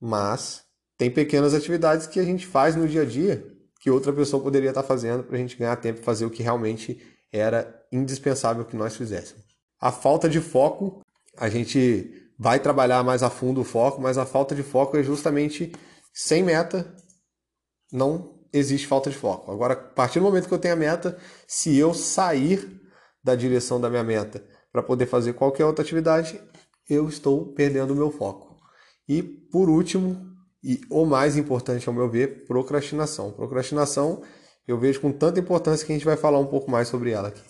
Mas 0.00 0.62
tem 0.98 1.10
pequenas 1.10 1.54
atividades 1.54 2.06
que 2.06 2.20
a 2.20 2.24
gente 2.24 2.46
faz 2.46 2.74
no 2.76 2.88
dia 2.88 3.02
a 3.02 3.04
dia 3.04 3.56
que 3.80 3.90
outra 3.90 4.12
pessoa 4.12 4.42
poderia 4.42 4.70
estar 4.70 4.82
fazendo 4.82 5.22
para 5.22 5.36
a 5.36 5.38
gente 5.38 5.56
ganhar 5.56 5.76
tempo 5.76 6.00
e 6.00 6.02
fazer 6.02 6.26
o 6.26 6.30
que 6.30 6.42
realmente 6.42 7.00
era 7.32 7.84
indispensável 7.92 8.64
que 8.64 8.76
nós 8.76 8.96
fizéssemos. 8.96 9.44
A 9.80 9.92
falta 9.92 10.28
de 10.28 10.40
foco, 10.40 11.02
a 11.36 11.48
gente 11.48 12.30
vai 12.38 12.58
trabalhar 12.58 13.04
mais 13.04 13.22
a 13.22 13.30
fundo 13.30 13.60
o 13.60 13.64
foco, 13.64 14.00
mas 14.00 14.18
a 14.18 14.26
falta 14.26 14.54
de 14.54 14.62
foco 14.62 14.96
é 14.96 15.02
justamente 15.02 15.72
sem 16.12 16.42
meta, 16.42 16.92
não 17.92 18.40
existe 18.52 18.86
falta 18.86 19.10
de 19.10 19.16
foco. 19.16 19.52
Agora, 19.52 19.74
a 19.74 19.76
partir 19.76 20.18
do 20.18 20.24
momento 20.24 20.48
que 20.48 20.54
eu 20.54 20.58
tenho 20.58 20.74
a 20.74 20.76
meta, 20.76 21.16
se 21.46 21.76
eu 21.76 21.94
sair 21.94 22.80
da 23.22 23.34
direção 23.34 23.80
da 23.80 23.90
minha 23.90 24.04
meta 24.04 24.44
para 24.72 24.82
poder 24.82 25.06
fazer 25.06 25.34
qualquer 25.34 25.64
outra 25.64 25.84
atividade, 25.84 26.40
eu 26.88 27.08
estou 27.08 27.52
perdendo 27.52 27.92
o 27.92 27.96
meu 27.96 28.10
foco. 28.10 28.45
E 29.08 29.22
por 29.22 29.68
último, 29.68 30.34
e 30.62 30.80
o 30.90 31.04
mais 31.04 31.36
importante 31.36 31.88
ao 31.88 31.94
meu 31.94 32.10
ver, 32.10 32.44
procrastinação. 32.46 33.30
Procrastinação 33.32 34.22
eu 34.66 34.78
vejo 34.78 35.00
com 35.00 35.12
tanta 35.12 35.38
importância 35.38 35.86
que 35.86 35.92
a 35.92 35.94
gente 35.94 36.04
vai 36.04 36.16
falar 36.16 36.38
um 36.38 36.46
pouco 36.46 36.70
mais 36.70 36.88
sobre 36.88 37.12
ela 37.12 37.28
aqui. 37.28 37.42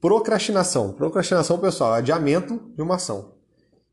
Procrastinação. 0.00 0.92
Procrastinação, 0.92 1.58
pessoal, 1.58 1.94
é 1.94 1.98
adiamento 1.98 2.60
de 2.74 2.82
uma 2.82 2.96
ação. 2.96 3.34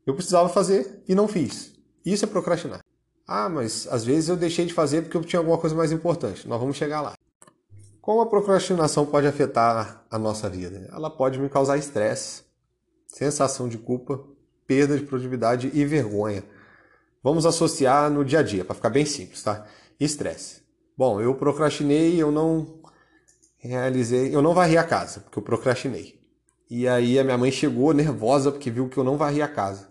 Eu 0.04 0.14
precisava 0.14 0.48
fazer 0.48 1.02
e 1.08 1.14
não 1.14 1.28
fiz. 1.28 1.74
Isso 2.04 2.24
é 2.24 2.28
procrastinar. 2.28 2.80
Ah, 3.26 3.48
mas 3.48 3.88
às 3.90 4.04
vezes 4.04 4.28
eu 4.28 4.36
deixei 4.36 4.66
de 4.66 4.72
fazer 4.72 5.02
porque 5.02 5.16
eu 5.16 5.24
tinha 5.24 5.40
alguma 5.40 5.58
coisa 5.58 5.74
mais 5.74 5.92
importante. 5.92 6.46
Nós 6.48 6.60
vamos 6.60 6.76
chegar 6.76 7.00
lá. 7.00 7.14
Como 8.00 8.20
a 8.20 8.26
procrastinação 8.26 9.04
pode 9.04 9.26
afetar 9.26 10.06
a 10.08 10.18
nossa 10.18 10.48
vida? 10.48 10.88
Ela 10.92 11.10
pode 11.10 11.40
me 11.40 11.48
causar 11.48 11.76
estresse, 11.76 12.44
sensação 13.08 13.68
de 13.68 13.78
culpa, 13.78 14.24
perda 14.64 14.96
de 14.96 15.04
produtividade 15.04 15.72
e 15.74 15.84
vergonha. 15.84 16.44
Vamos 17.26 17.44
associar 17.44 18.08
no 18.08 18.24
dia 18.24 18.38
a 18.38 18.42
dia, 18.44 18.64
para 18.64 18.76
ficar 18.76 18.88
bem 18.88 19.04
simples, 19.04 19.42
tá? 19.42 19.66
Estresse. 19.98 20.62
Bom, 20.96 21.20
eu 21.20 21.34
procrastinei, 21.34 22.22
eu 22.22 22.30
não 22.30 22.78
realizei, 23.58 24.32
eu 24.32 24.40
não 24.40 24.54
varri 24.54 24.78
a 24.78 24.84
casa, 24.84 25.18
porque 25.18 25.36
eu 25.36 25.42
procrastinei. 25.42 26.20
E 26.70 26.86
aí 26.86 27.18
a 27.18 27.24
minha 27.24 27.36
mãe 27.36 27.50
chegou 27.50 27.92
nervosa 27.92 28.52
porque 28.52 28.70
viu 28.70 28.88
que 28.88 28.96
eu 28.96 29.02
não 29.02 29.16
varri 29.16 29.42
a 29.42 29.48
casa. 29.48 29.88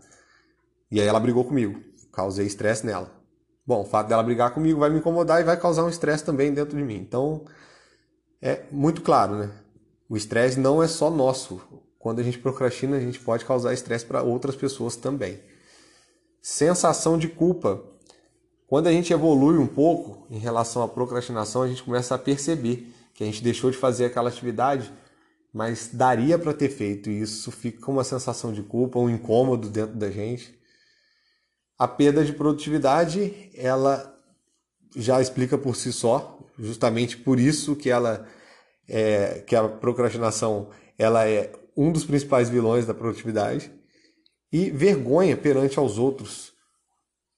E 0.90 1.02
aí 1.02 1.06
ela 1.06 1.20
brigou 1.20 1.44
comigo, 1.44 1.78
causei 2.14 2.46
estresse 2.46 2.86
nela. 2.86 3.12
Bom, 3.68 3.82
o 3.82 3.86
fato 3.86 4.08
dela 4.08 4.24
brigar 4.24 4.54
comigo 4.54 4.80
vai 4.80 4.90
me 4.90 5.00
incomodar 5.00 5.42
e 5.42 5.44
vai 5.44 5.60
causar 5.60 5.84
um 5.84 5.90
estresse 5.90 6.24
também 6.24 6.54
dentro 6.54 6.78
de 6.78 6.84
mim. 6.86 6.96
Então, 6.96 7.44
é 8.42 8.62
muito 8.72 9.02
claro, 9.02 9.36
né? 9.36 9.52
O 10.08 10.16
estresse 10.16 10.58
não 10.58 10.82
é 10.82 10.88
só 10.88 11.12
nosso. 11.12 11.62
Quando 12.00 12.22
a 12.22 12.24
gente 12.24 12.40
procrastina, 12.40 12.96
a 12.96 13.02
gente 13.02 13.20
pode 13.20 13.44
causar 13.44 13.74
estresse 13.74 14.06
para 14.06 14.24
outras 14.24 14.56
pessoas 14.56 14.96
também. 14.96 15.38
Sensação 16.48 17.18
de 17.18 17.28
culpa. 17.28 17.84
Quando 18.68 18.86
a 18.86 18.92
gente 18.92 19.12
evolui 19.12 19.58
um 19.58 19.66
pouco 19.66 20.28
em 20.30 20.38
relação 20.38 20.84
à 20.84 20.88
procrastinação, 20.88 21.64
a 21.64 21.68
gente 21.68 21.82
começa 21.82 22.14
a 22.14 22.20
perceber 22.20 22.88
que 23.16 23.24
a 23.24 23.26
gente 23.26 23.44
deixou 23.44 23.72
de 23.72 23.78
fazer 23.78 24.06
aquela 24.06 24.30
atividade, 24.30 24.94
mas 25.52 25.90
daria 25.92 26.38
para 26.38 26.54
ter 26.54 26.70
feito. 26.70 27.10
E 27.10 27.20
isso 27.20 27.52
fica 27.52 27.90
uma 27.90 28.04
sensação 28.04 28.54
de 28.54 28.62
culpa, 28.62 29.00
um 29.00 29.10
incômodo 29.10 29.70
dentro 29.70 29.96
da 29.96 30.12
gente. 30.12 30.56
A 31.80 31.88
perda 31.88 32.24
de 32.24 32.34
produtividade, 32.34 33.50
ela 33.56 34.16
já 34.96 35.20
explica 35.20 35.58
por 35.58 35.76
si 35.76 35.92
só, 35.92 36.38
justamente 36.60 37.18
por 37.18 37.40
isso 37.40 37.76
que 37.76 37.90
ela 37.90 38.24
é, 38.88 39.44
que 39.48 39.56
a 39.56 39.68
procrastinação 39.68 40.70
ela 40.96 41.28
é 41.28 41.52
um 41.76 41.92
dos 41.92 42.06
principais 42.06 42.50
vilões 42.50 42.86
da 42.86 42.94
produtividade 42.94 43.74
e 44.52 44.70
vergonha 44.70 45.36
perante 45.36 45.78
aos 45.80 45.98
outros. 45.98 46.54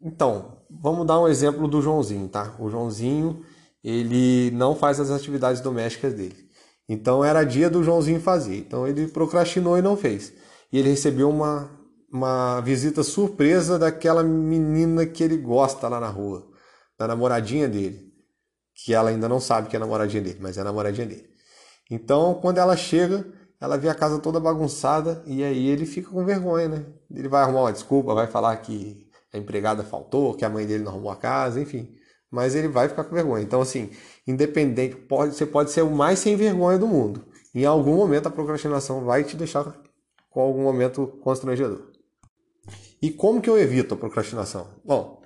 Então, 0.01 0.57
vamos 0.69 1.05
dar 1.07 1.19
um 1.19 1.27
exemplo 1.27 1.67
do 1.67 1.81
Joãozinho, 1.81 2.27
tá? 2.27 2.55
O 2.59 2.69
Joãozinho, 2.69 3.43
ele 3.83 4.51
não 4.51 4.75
faz 4.75 4.99
as 4.99 5.09
atividades 5.09 5.61
domésticas 5.61 6.13
dele. 6.13 6.47
Então 6.89 7.23
era 7.23 7.43
dia 7.43 7.69
do 7.69 7.83
Joãozinho 7.83 8.19
fazer. 8.21 8.57
Então 8.57 8.87
ele 8.87 9.07
procrastinou 9.07 9.77
e 9.77 9.81
não 9.81 9.97
fez. 9.97 10.31
E 10.71 10.77
ele 10.77 10.89
recebeu 10.89 11.29
uma 11.29 11.77
uma 12.11 12.61
visita 12.61 13.03
surpresa 13.03 13.77
daquela 13.77 14.23
menina 14.23 15.05
que 15.05 15.23
ele 15.23 15.37
gosta 15.37 15.87
lá 15.87 15.99
na 15.99 16.07
rua, 16.07 16.47
da 16.97 17.07
namoradinha 17.07 17.67
dele, 17.67 18.13
que 18.73 18.93
ela 18.93 19.09
ainda 19.09 19.27
não 19.27 19.39
sabe 19.39 19.67
que 19.67 19.75
é 19.75 19.79
namoradinha 19.79 20.23
dele, 20.23 20.39
mas 20.41 20.57
é 20.57 20.63
namoradinha 20.63 21.05
dele. 21.05 21.27
Então, 21.91 22.35
quando 22.35 22.57
ela 22.57 22.75
chega, 22.75 23.25
ela 23.59 23.77
vê 23.77 23.89
a 23.89 23.95
casa 23.95 24.19
toda 24.19 24.39
bagunçada 24.39 25.23
e 25.25 25.43
aí 25.43 25.67
ele 25.67 25.85
fica 25.85 26.09
com 26.09 26.23
vergonha, 26.23 26.67
né? 26.67 26.85
Ele 27.11 27.27
vai 27.27 27.41
arrumar 27.41 27.61
uma 27.61 27.73
desculpa, 27.73 28.13
vai 28.13 28.27
falar 28.27 28.55
que 28.57 29.07
a 29.33 29.37
empregada 29.37 29.83
faltou, 29.83 30.33
que 30.35 30.45
a 30.45 30.49
mãe 30.49 30.65
dele 30.65 30.83
não 30.83 30.91
arrumou 30.91 31.11
a 31.11 31.15
casa, 31.15 31.59
enfim. 31.59 31.93
Mas 32.29 32.55
ele 32.55 32.67
vai 32.67 32.87
ficar 32.87 33.03
com 33.03 33.15
vergonha. 33.15 33.43
Então, 33.43 33.61
assim, 33.61 33.89
independente, 34.27 34.95
pode, 34.95 35.35
você 35.35 35.45
pode 35.45 35.71
ser 35.71 35.81
o 35.81 35.89
mais 35.89 36.19
sem 36.19 36.35
vergonha 36.35 36.77
do 36.77 36.87
mundo. 36.87 37.25
Em 37.55 37.65
algum 37.65 37.95
momento 37.95 38.27
a 38.27 38.31
procrastinação 38.31 39.03
vai 39.03 39.23
te 39.23 39.35
deixar 39.35 39.75
com 40.29 40.41
algum 40.41 40.61
momento 40.61 41.07
constrangedor. 41.23 41.91
E 43.01 43.09
como 43.11 43.41
que 43.41 43.49
eu 43.49 43.57
evito 43.57 43.93
a 43.93 43.97
procrastinação? 43.97 44.67
Bom, 44.83 45.21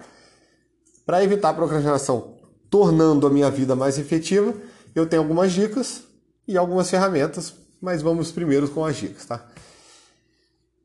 para 1.05 1.23
evitar 1.23 1.49
a 1.49 1.53
procrastinação 1.53 2.37
tornando 2.69 3.27
a 3.27 3.29
minha 3.29 3.49
vida 3.51 3.75
mais 3.75 3.97
efetiva, 3.97 4.53
eu 4.95 5.05
tenho 5.05 5.21
algumas 5.21 5.51
dicas 5.51 6.03
e 6.47 6.57
algumas 6.57 6.89
ferramentas, 6.89 7.53
mas 7.81 8.01
vamos 8.01 8.31
primeiro 8.31 8.69
com 8.69 8.85
as 8.85 8.95
dicas, 8.95 9.25
tá? 9.25 9.45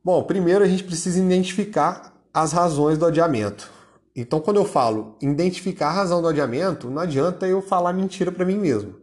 Bom, 0.03 0.23
primeiro 0.23 0.65
a 0.65 0.69
gente 0.69 0.85
precisa 0.85 1.19
identificar 1.19 2.15
as 2.33 2.53
razões 2.53 2.97
do 2.97 3.07
adiamento. 3.07 3.71
Então, 4.15 4.41
quando 4.41 4.57
eu 4.57 4.65
falo 4.65 5.17
identificar 5.21 5.89
a 5.89 5.93
razão 5.93 6.23
do 6.23 6.29
adiamento, 6.29 6.89
não 6.89 7.03
adianta 7.03 7.47
eu 7.47 7.61
falar 7.61 7.93
mentira 7.93 8.33
para 8.33 8.47
mim 8.47 8.57
mesmo. 8.57 8.95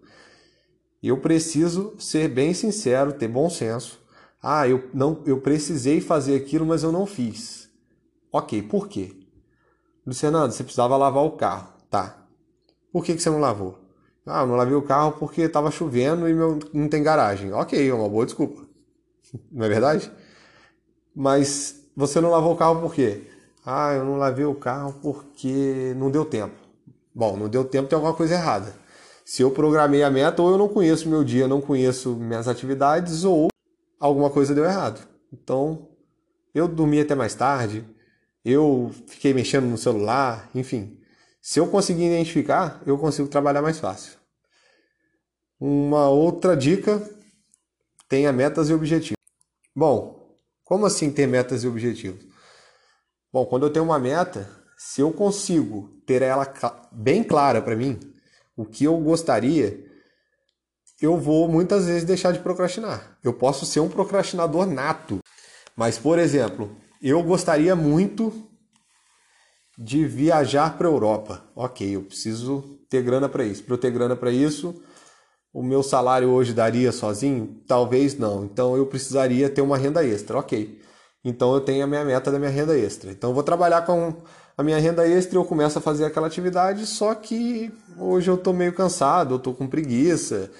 Eu 1.03 1.19
preciso 1.19 1.93
ser 1.99 2.29
bem 2.29 2.53
sincero, 2.53 3.13
ter 3.13 3.27
bom 3.27 3.49
senso. 3.49 4.01
Ah, 4.41 4.67
eu 4.67 4.89
não, 4.93 5.21
eu 5.25 5.39
precisei 5.39 6.01
fazer 6.01 6.35
aquilo, 6.35 6.65
mas 6.65 6.81
eu 6.81 6.91
não 6.91 7.05
fiz. 7.05 7.69
Ok, 8.31 8.63
por 8.63 8.87
quê? 8.87 9.15
Luciano, 10.05 10.39
você 10.51 10.63
precisava 10.63 10.97
lavar 10.97 11.23
o 11.23 11.33
carro. 11.33 11.73
Tá. 11.89 12.25
Por 12.91 13.03
que, 13.03 13.13
que 13.13 13.21
você 13.21 13.29
não 13.29 13.39
lavou? 13.39 13.82
Ah, 14.25 14.45
não 14.45 14.55
lavei 14.55 14.75
o 14.75 14.81
carro 14.81 15.13
porque 15.13 15.41
estava 15.41 15.69
chovendo 15.69 16.29
e 16.29 16.33
meu, 16.33 16.59
não 16.73 16.87
tem 16.87 17.03
garagem. 17.03 17.51
Ok, 17.51 17.89
é 17.89 17.93
uma 17.93 18.07
boa 18.07 18.25
desculpa. 18.25 18.61
Não 19.51 19.65
é 19.65 19.69
verdade? 19.69 20.11
Mas 21.15 21.83
você 21.95 22.21
não 22.21 22.29
lavou 22.29 22.53
o 22.53 22.55
carro 22.55 22.79
por 22.81 22.93
quê? 22.93 23.23
Ah, 23.65 23.93
eu 23.93 24.03
não 24.03 24.17
lavei 24.17 24.45
o 24.45 24.55
carro 24.55 24.93
porque 25.01 25.93
não 25.97 26.11
deu 26.11 26.25
tempo. 26.25 26.55
Bom, 27.13 27.37
não 27.37 27.47
deu 27.47 27.63
tempo, 27.63 27.87
tem 27.87 27.95
alguma 27.95 28.13
coisa 28.13 28.33
errada. 28.33 28.73
Se 29.25 29.41
eu 29.41 29.51
programei 29.51 30.03
a 30.03 30.09
meta, 30.09 30.41
ou 30.41 30.51
eu 30.51 30.57
não 30.57 30.67
conheço 30.67 31.07
meu 31.07 31.23
dia, 31.23 31.47
não 31.47 31.61
conheço 31.61 32.15
minhas 32.15 32.47
atividades, 32.47 33.23
ou 33.23 33.49
alguma 33.99 34.29
coisa 34.29 34.53
deu 34.53 34.65
errado. 34.65 35.07
Então, 35.31 35.87
eu 36.53 36.67
dormi 36.67 36.99
até 36.99 37.15
mais 37.15 37.33
tarde, 37.33 37.85
eu 38.43 38.91
fiquei 39.07 39.33
mexendo 39.33 39.65
no 39.65 39.77
celular, 39.77 40.49
enfim. 40.53 40.99
Se 41.45 41.59
eu 41.59 41.67
conseguir 41.67 42.05
identificar, 42.05 42.81
eu 42.85 42.97
consigo 42.97 43.27
trabalhar 43.27 43.61
mais 43.61 43.77
fácil. 43.77 44.13
Uma 45.59 46.07
outra 46.07 46.55
dica: 46.55 47.05
tenha 48.07 48.31
metas 48.31 48.69
e 48.69 48.73
objetivos. 48.73 49.17
Bom, 49.75 50.37
como 50.63 50.85
assim 50.85 51.11
ter 51.11 51.27
metas 51.27 51.65
e 51.65 51.67
objetivos? 51.67 52.25
Bom, 53.31 53.45
quando 53.45 53.65
eu 53.65 53.69
tenho 53.69 53.83
uma 53.83 53.99
meta, 53.99 54.49
se 54.77 55.01
eu 55.01 55.11
consigo 55.11 55.89
ter 56.07 56.21
ela 56.21 56.47
bem 56.93 57.21
clara 57.21 57.61
para 57.61 57.75
mim, 57.75 57.99
o 58.55 58.63
que 58.63 58.85
eu 58.85 58.97
gostaria, 58.99 59.85
eu 61.01 61.19
vou 61.19 61.49
muitas 61.49 61.87
vezes 61.87 62.05
deixar 62.05 62.31
de 62.31 62.39
procrastinar. 62.39 63.17
Eu 63.21 63.33
posso 63.33 63.65
ser 63.65 63.81
um 63.81 63.89
procrastinador 63.89 64.65
nato, 64.65 65.19
mas, 65.75 65.97
por 65.97 66.17
exemplo, 66.19 66.73
eu 67.01 67.21
gostaria 67.21 67.75
muito 67.75 68.31
de 69.77 70.05
viajar 70.05 70.77
para 70.77 70.87
a 70.87 70.91
Europa. 70.91 71.43
Ok, 71.55 71.95
eu 71.95 72.03
preciso 72.03 72.63
ter 72.89 73.01
grana 73.01 73.27
para 73.27 73.43
isso. 73.43 73.63
Para 73.63 73.73
eu 73.73 73.77
ter 73.77 73.91
grana 73.91 74.15
para 74.15 74.31
isso, 74.31 74.81
o 75.53 75.63
meu 75.63 75.83
salário 75.83 76.29
hoje 76.29 76.53
daria 76.53 76.91
sozinho? 76.91 77.61
Talvez 77.67 78.17
não. 78.17 78.43
Então 78.45 78.75
eu 78.75 78.85
precisaria 78.85 79.49
ter 79.49 79.61
uma 79.61 79.77
renda 79.77 80.05
extra. 80.05 80.37
Ok. 80.37 80.79
Então 81.23 81.53
eu 81.53 81.61
tenho 81.61 81.83
a 81.83 81.87
minha 81.87 82.03
meta 82.03 82.31
da 82.31 82.39
minha 82.39 82.51
renda 82.51 82.77
extra. 82.77 83.11
Então 83.11 83.29
eu 83.29 83.33
vou 83.33 83.43
trabalhar 83.43 83.83
com 83.83 84.13
a 84.57 84.63
minha 84.63 84.77
renda 84.77 85.07
extra 85.07 85.37
e 85.37 85.41
eu 85.41 85.45
começo 85.45 85.77
a 85.77 85.81
fazer 85.81 86.05
aquela 86.05 86.27
atividade, 86.27 86.85
só 86.85 87.15
que 87.15 87.71
hoje 87.97 88.29
eu 88.29 88.35
estou 88.35 88.53
meio 88.53 88.73
cansado, 88.73 89.33
eu 89.33 89.37
estou 89.37 89.53
com 89.53 89.67
preguiça. 89.67 90.51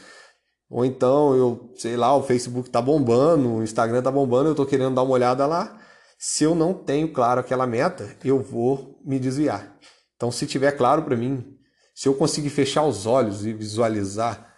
Ou 0.70 0.84
então 0.84 1.36
eu, 1.36 1.72
sei 1.76 1.96
lá, 1.96 2.16
o 2.16 2.24
Facebook 2.24 2.70
está 2.70 2.82
bombando, 2.82 3.56
o 3.56 3.64
Instagram 3.64 4.00
está 4.00 4.12
bombando, 4.12 4.50
eu 4.50 4.54
estou 4.54 4.66
querendo 4.66 4.96
dar 4.96 5.04
uma 5.04 5.14
olhada 5.14 5.46
lá. 5.46 5.78
Se 6.26 6.46
eu 6.46 6.56
não 6.56 6.74
tenho 6.74 7.12
claro 7.12 7.42
aquela 7.42 7.68
meta, 7.68 8.16
eu 8.24 8.42
vou 8.42 8.98
me 9.04 9.20
desviar. 9.20 9.76
Então, 10.16 10.32
se 10.32 10.48
tiver 10.48 10.72
claro 10.72 11.04
para 11.04 11.18
mim, 11.18 11.58
se 11.94 12.08
eu 12.08 12.14
conseguir 12.14 12.50
fechar 12.50 12.86
os 12.86 13.06
olhos 13.06 13.46
e 13.46 13.52
visualizar 13.52 14.56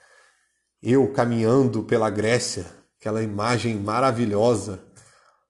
eu 0.84 1.12
caminhando 1.12 1.82
pela 1.82 2.08
Grécia, 2.12 2.68
aquela 3.00 3.24
imagem 3.24 3.78
maravilhosa, 3.78 4.80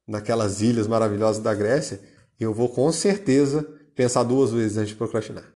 naquelas 0.08 0.62
ilhas 0.62 0.88
maravilhosas 0.88 1.44
da 1.44 1.54
Grécia, 1.54 2.00
eu 2.40 2.54
vou 2.54 2.70
com 2.70 2.90
certeza 2.94 3.68
pensar 3.94 4.24
duas 4.24 4.52
vezes 4.52 4.78
antes 4.78 4.92
de 4.92 4.96
procrastinar. 4.96 5.52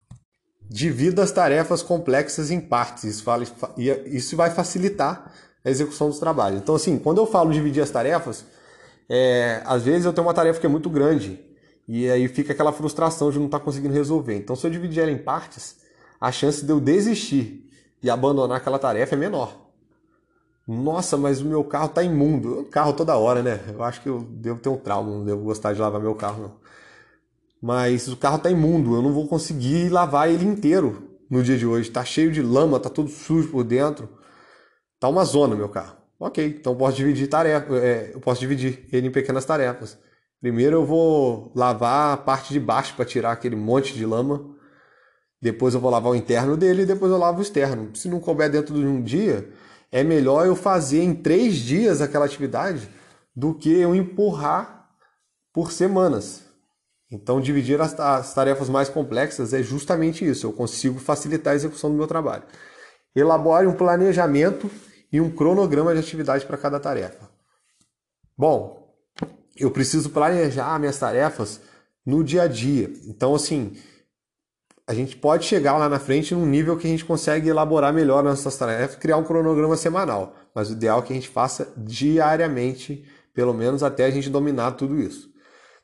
divida 0.68 1.22
as 1.22 1.32
tarefas 1.32 1.84
complexas 1.84 2.50
em 2.50 2.60
partes. 2.60 3.04
Isso, 3.04 3.24
fala, 3.24 3.44
isso 3.78 4.36
vai 4.36 4.50
facilitar 4.50 5.32
a 5.64 5.70
execução 5.70 6.10
dos 6.10 6.18
trabalhos. 6.18 6.62
Então, 6.62 6.74
assim, 6.74 6.98
quando 6.98 7.20
eu 7.20 7.28
falo 7.28 7.54
dividir 7.54 7.84
as 7.84 7.92
tarefas, 7.92 8.44
é, 9.10 9.62
às 9.66 9.84
vezes 9.84 10.06
eu 10.06 10.14
tenho 10.14 10.28
uma 10.28 10.34
tarefa 10.34 10.60
que 10.60 10.66
é 10.66 10.70
muito 10.70 10.90
grande 10.90 11.40
e 11.88 12.10
aí 12.10 12.28
fica 12.28 12.52
aquela 12.52 12.74
frustração 12.74 13.32
de 13.32 13.40
não 13.40 13.46
estar 13.46 13.60
tá 13.60 13.66
conseguindo 13.66 13.94
resolver. 13.94 14.36
Então, 14.36 14.56
se 14.56 14.68
eu 14.68 14.72
dividir 14.72 15.02
ela 15.02 15.12
em 15.12 15.18
partes, 15.18 15.78
a 16.20 16.32
chance 16.32 16.66
de 16.66 16.72
eu 16.72 16.80
desistir 16.80 17.70
e 18.04 18.10
abandonar 18.10 18.58
aquela 18.58 18.78
tarefa 18.78 19.16
é 19.16 19.18
menor. 19.18 19.68
Nossa, 20.68 21.16
mas 21.16 21.40
o 21.40 21.46
meu 21.46 21.64
carro 21.64 21.86
está 21.86 22.04
imundo. 22.04 22.66
Carro 22.70 22.92
toda 22.92 23.16
hora, 23.16 23.42
né? 23.42 23.62
Eu 23.70 23.82
acho 23.84 24.02
que 24.02 24.10
eu 24.10 24.20
devo 24.20 24.60
ter 24.60 24.68
um 24.68 24.76
trauma, 24.76 25.10
não 25.10 25.24
devo 25.24 25.44
gostar 25.44 25.74
de 25.74 25.80
lavar 25.80 26.02
meu 26.02 26.14
carro, 26.14 26.42
não. 26.42 26.68
Mas 27.62 28.08
o 28.10 28.18
carro 28.18 28.38
está 28.38 28.52
imundo, 28.52 28.96
eu 28.96 29.02
não 29.02 29.14
vou 29.14 29.28
conseguir 29.28 29.90
lavar 29.90 30.30
ele 30.30 30.46
inteiro 30.46 31.10
no 31.30 31.42
dia 31.42 31.58
de 31.58 31.66
hoje. 31.66 31.88
Está 31.88 32.04
cheio 32.04 32.32
de 32.32 32.42
lama, 32.42 32.78
está 32.78 32.90
todo 32.90 33.10
sujo 33.10 33.50
por 33.50 33.64
dentro. 33.64 34.10
Tá 35.00 35.08
uma 35.08 35.24
zona 35.24 35.56
meu 35.56 35.70
carro. 35.70 35.96
Ok, 36.20 36.44
então 36.60 36.74
eu 36.74 36.78
posso 36.78 36.98
dividir 36.98 37.28
tarefa, 37.28 37.76
é, 37.78 38.12
eu 38.14 38.20
posso 38.20 38.40
dividir 38.40 38.88
ele 38.92 39.08
em 39.08 39.12
pequenas 39.12 39.46
tarefas. 39.46 39.98
Primeiro 40.42 40.78
eu 40.78 40.86
vou 40.86 41.52
lavar 41.56 42.14
a 42.14 42.18
parte 42.18 42.54
de 42.54 42.60
baixo 42.60 42.96
para 42.96 43.06
tirar 43.06 43.32
aquele 43.32 43.56
monte 43.56 43.94
de 43.94 44.06
lama. 44.06 44.56
Depois 45.42 45.74
eu 45.74 45.80
vou 45.80 45.92
lavar 45.92 46.12
o 46.12 46.16
interno 46.16 46.58
dele 46.58 46.84
e 46.84 46.86
depois 46.86 47.12
eu 47.12 47.18
lavo 47.18 47.40
o 47.40 47.42
externo. 47.42 47.96
Se 47.96 48.08
não 48.08 48.20
couber 48.20 48.50
dentro 48.50 48.74
de 48.74 48.86
um 48.86 49.02
dia, 49.02 49.48
é 49.92 50.04
melhor 50.04 50.48
eu 50.48 50.56
fazer 50.56 51.04
em 51.04 51.14
três 51.14 51.56
dias 51.56 52.02
aquela 52.02 52.26
atividade 52.26 52.90
do 53.36 53.54
que 53.54 53.72
eu 53.72 53.96
empurrar 53.96 54.90
por 55.54 55.72
semanas. 55.72 56.44
Então, 57.12 57.40
dividir 57.40 57.80
as, 57.80 57.98
as 58.00 58.34
tarefas 58.34 58.68
mais 58.70 58.90
complexas 58.90 59.54
é 59.54 59.64
justamente 59.64 60.28
isso. 60.28 60.48
Eu 60.48 60.54
consigo 60.54 61.00
facilitar 61.00 61.54
a 61.54 61.56
execução 61.56 61.90
do 61.92 61.96
meu 61.96 62.08
trabalho. 62.08 62.44
Elabore 63.16 63.68
um 63.68 63.74
planejamento 63.74 64.70
e 65.12 65.22
um 65.22 65.32
cronograma 65.32 65.94
de 65.94 66.00
atividade 66.00 66.46
para 66.46 66.58
cada 66.58 66.80
tarefa. 66.80 67.30
Bom, 68.38 68.96
eu 69.56 69.72
preciso 69.72 70.10
planejar 70.10 70.78
minhas 70.80 71.00
tarefas 71.00 71.62
no 72.06 72.24
dia 72.24 72.44
a 72.44 72.48
dia. 72.48 72.92
Então, 73.06 73.34
assim, 73.34 73.76
a 74.88 74.94
gente 74.94 75.18
pode 75.18 75.46
chegar 75.46 75.78
lá 75.78 75.90
na 75.90 76.00
frente 76.00 76.34
num 76.34 76.46
nível 76.46 76.78
que 76.78 76.88
a 76.88 76.90
gente 76.90 77.04
consegue 77.04 77.50
elaborar 77.50 77.94
melhor 77.94 78.24
nossas 78.24 78.56
tarefas, 78.58 78.96
criar 78.96 79.18
um 79.18 79.24
cronograma 79.24 79.76
semanal. 79.76 80.36
Mas 80.56 80.70
o 80.70 80.74
ideal 80.74 81.00
é 81.00 81.02
que 81.02 81.12
a 81.12 81.16
gente 81.16 81.28
faça 81.28 81.74
diariamente, 81.76 83.04
pelo 83.34 83.54
menos 83.54 83.84
até 83.84 84.06
a 84.06 84.12
gente 84.12 84.30
dominar 84.30 84.72
tudo 84.72 85.00
isso. 85.00 85.30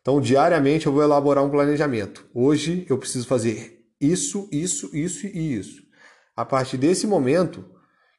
Então, 0.02 0.22
diariamente 0.22 0.86
eu 0.86 0.94
vou 0.94 1.02
elaborar 1.02 1.44
um 1.44 1.50
planejamento. 1.50 2.26
Hoje 2.34 2.86
eu 2.90 2.98
preciso 2.98 3.28
fazer 3.28 3.86
isso, 4.00 4.48
isso, 4.52 4.90
isso 4.96 5.28
e 5.28 5.56
isso. 5.58 5.82
A 6.36 6.46
partir 6.46 6.78
desse 6.78 7.08
momento 7.08 7.66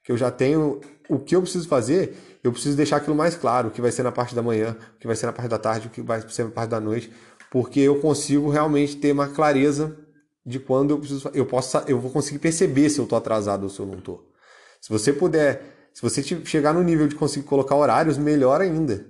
que 0.03 0.13
eu 0.13 0.17
já 0.17 0.31
tenho 0.31 0.81
o 1.09 1.19
que 1.19 1.37
eu 1.37 1.43
preciso 1.43 1.69
fazer, 1.69 2.17
eu 2.43 2.53
preciso 2.53 2.77
deixar 2.77 2.97
aquilo 2.97 3.17
mais 3.17 3.35
claro, 3.35 3.69
o 3.69 3.71
que 3.71 3.81
vai 3.81 3.93
ser 3.93 4.03
na 4.03 4.13
parte 4.13 4.35
da 4.35 4.43
manhã, 4.43 4.77
o 4.97 4.99
que 4.99 5.07
vai 5.07 5.17
ser 5.17 5.27
na 5.27 5.33
parte 5.33 5.49
da 5.49 5.59
tarde, 5.59 5.89
o 5.89 5.91
que 5.91 6.03
vai 6.03 6.21
ser 6.29 6.45
na 6.45 6.51
parte 6.51 6.71
da 6.71 6.81
noite, 6.81 7.13
porque 7.51 7.81
eu 7.81 8.01
consigo 8.01 8.49
realmente 8.49 8.97
ter 8.97 9.13
uma 9.13 9.29
clareza 9.29 9.97
de 10.45 10.59
quando 10.59 10.91
eu 10.91 10.99
preciso, 10.99 11.31
eu 11.33 11.47
posso, 11.47 11.79
eu 11.87 11.99
vou 11.99 12.11
conseguir 12.11 12.39
perceber 12.39 12.91
se 12.91 12.99
eu 12.99 13.05
estou 13.05 13.17
atrasado 13.17 13.65
ou 13.65 13.69
se 13.71 13.81
eu 13.81 13.87
não 13.87 13.99
estou. 13.99 14.31
Se 14.81 14.91
você 14.91 15.13
puder, 15.13 15.91
se 15.93 16.03
você 16.03 16.23
chegar 16.23 16.75
no 16.75 16.83
nível 16.83 17.07
de 17.07 17.15
conseguir 17.15 17.47
colocar 17.47 17.77
horários, 17.77 18.19
melhor 18.19 18.61
ainda, 18.61 19.07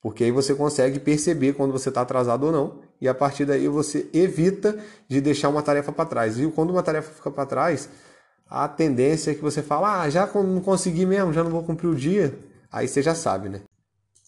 porque 0.00 0.22
aí 0.22 0.30
você 0.30 0.54
consegue 0.54 1.00
perceber 1.00 1.54
quando 1.54 1.72
você 1.72 1.88
está 1.88 2.02
atrasado 2.02 2.44
ou 2.44 2.52
não, 2.52 2.80
e 3.00 3.08
a 3.08 3.14
partir 3.14 3.44
daí 3.44 3.66
você 3.66 4.08
evita 4.12 4.78
de 5.08 5.20
deixar 5.20 5.48
uma 5.48 5.62
tarefa 5.62 5.90
para 5.90 6.04
trás. 6.04 6.38
E 6.38 6.46
quando 6.48 6.70
uma 6.70 6.82
tarefa 6.82 7.12
fica 7.12 7.30
para 7.30 7.44
trás, 7.44 7.88
a 8.48 8.68
tendência 8.68 9.30
é 9.30 9.34
que 9.34 9.42
você 9.42 9.62
fala, 9.62 10.02
ah, 10.02 10.10
já 10.10 10.26
não 10.34 10.60
consegui 10.60 11.04
mesmo, 11.04 11.32
já 11.32 11.42
não 11.42 11.50
vou 11.50 11.62
cumprir 11.62 11.88
o 11.88 11.94
dia, 11.94 12.38
aí 12.70 12.86
você 12.86 13.02
já 13.02 13.14
sabe, 13.14 13.48
né? 13.48 13.60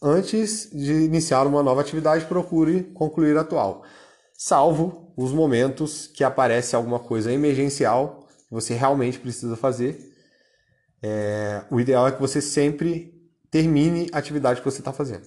Antes 0.02 0.70
de 0.72 0.92
iniciar 0.92 1.46
uma 1.46 1.62
nova 1.62 1.80
atividade, 1.80 2.24
procure 2.26 2.84
concluir 2.94 3.36
a 3.36 3.40
atual 3.40 3.84
salvo 4.38 5.12
os 5.16 5.32
momentos 5.32 6.06
que 6.06 6.22
aparece 6.22 6.76
alguma 6.76 7.00
coisa 7.00 7.32
emergencial 7.32 8.28
que 8.46 8.54
você 8.54 8.72
realmente 8.72 9.18
precisa 9.18 9.56
fazer. 9.56 10.14
É, 11.02 11.64
o 11.70 11.80
ideal 11.80 12.06
é 12.06 12.12
que 12.12 12.20
você 12.20 12.40
sempre 12.40 13.12
termine 13.50 14.08
a 14.12 14.18
atividade 14.18 14.60
que 14.60 14.64
você 14.64 14.78
está 14.78 14.92
fazendo. 14.92 15.26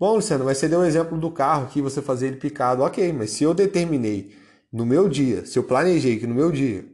Bom, 0.00 0.14
Luciano, 0.14 0.46
mas 0.46 0.56
você 0.56 0.66
deu 0.66 0.80
um 0.80 0.84
exemplo 0.84 1.18
do 1.18 1.30
carro 1.30 1.68
que 1.68 1.82
você 1.82 2.00
fazer 2.00 2.28
ele 2.28 2.36
picado. 2.36 2.82
Ok, 2.82 3.12
mas 3.12 3.32
se 3.32 3.44
eu 3.44 3.52
determinei 3.52 4.34
no 4.72 4.86
meu 4.86 5.08
dia, 5.08 5.44
se 5.44 5.58
eu 5.58 5.62
planejei 5.62 6.18
que 6.18 6.26
no 6.26 6.34
meu 6.34 6.50
dia 6.50 6.86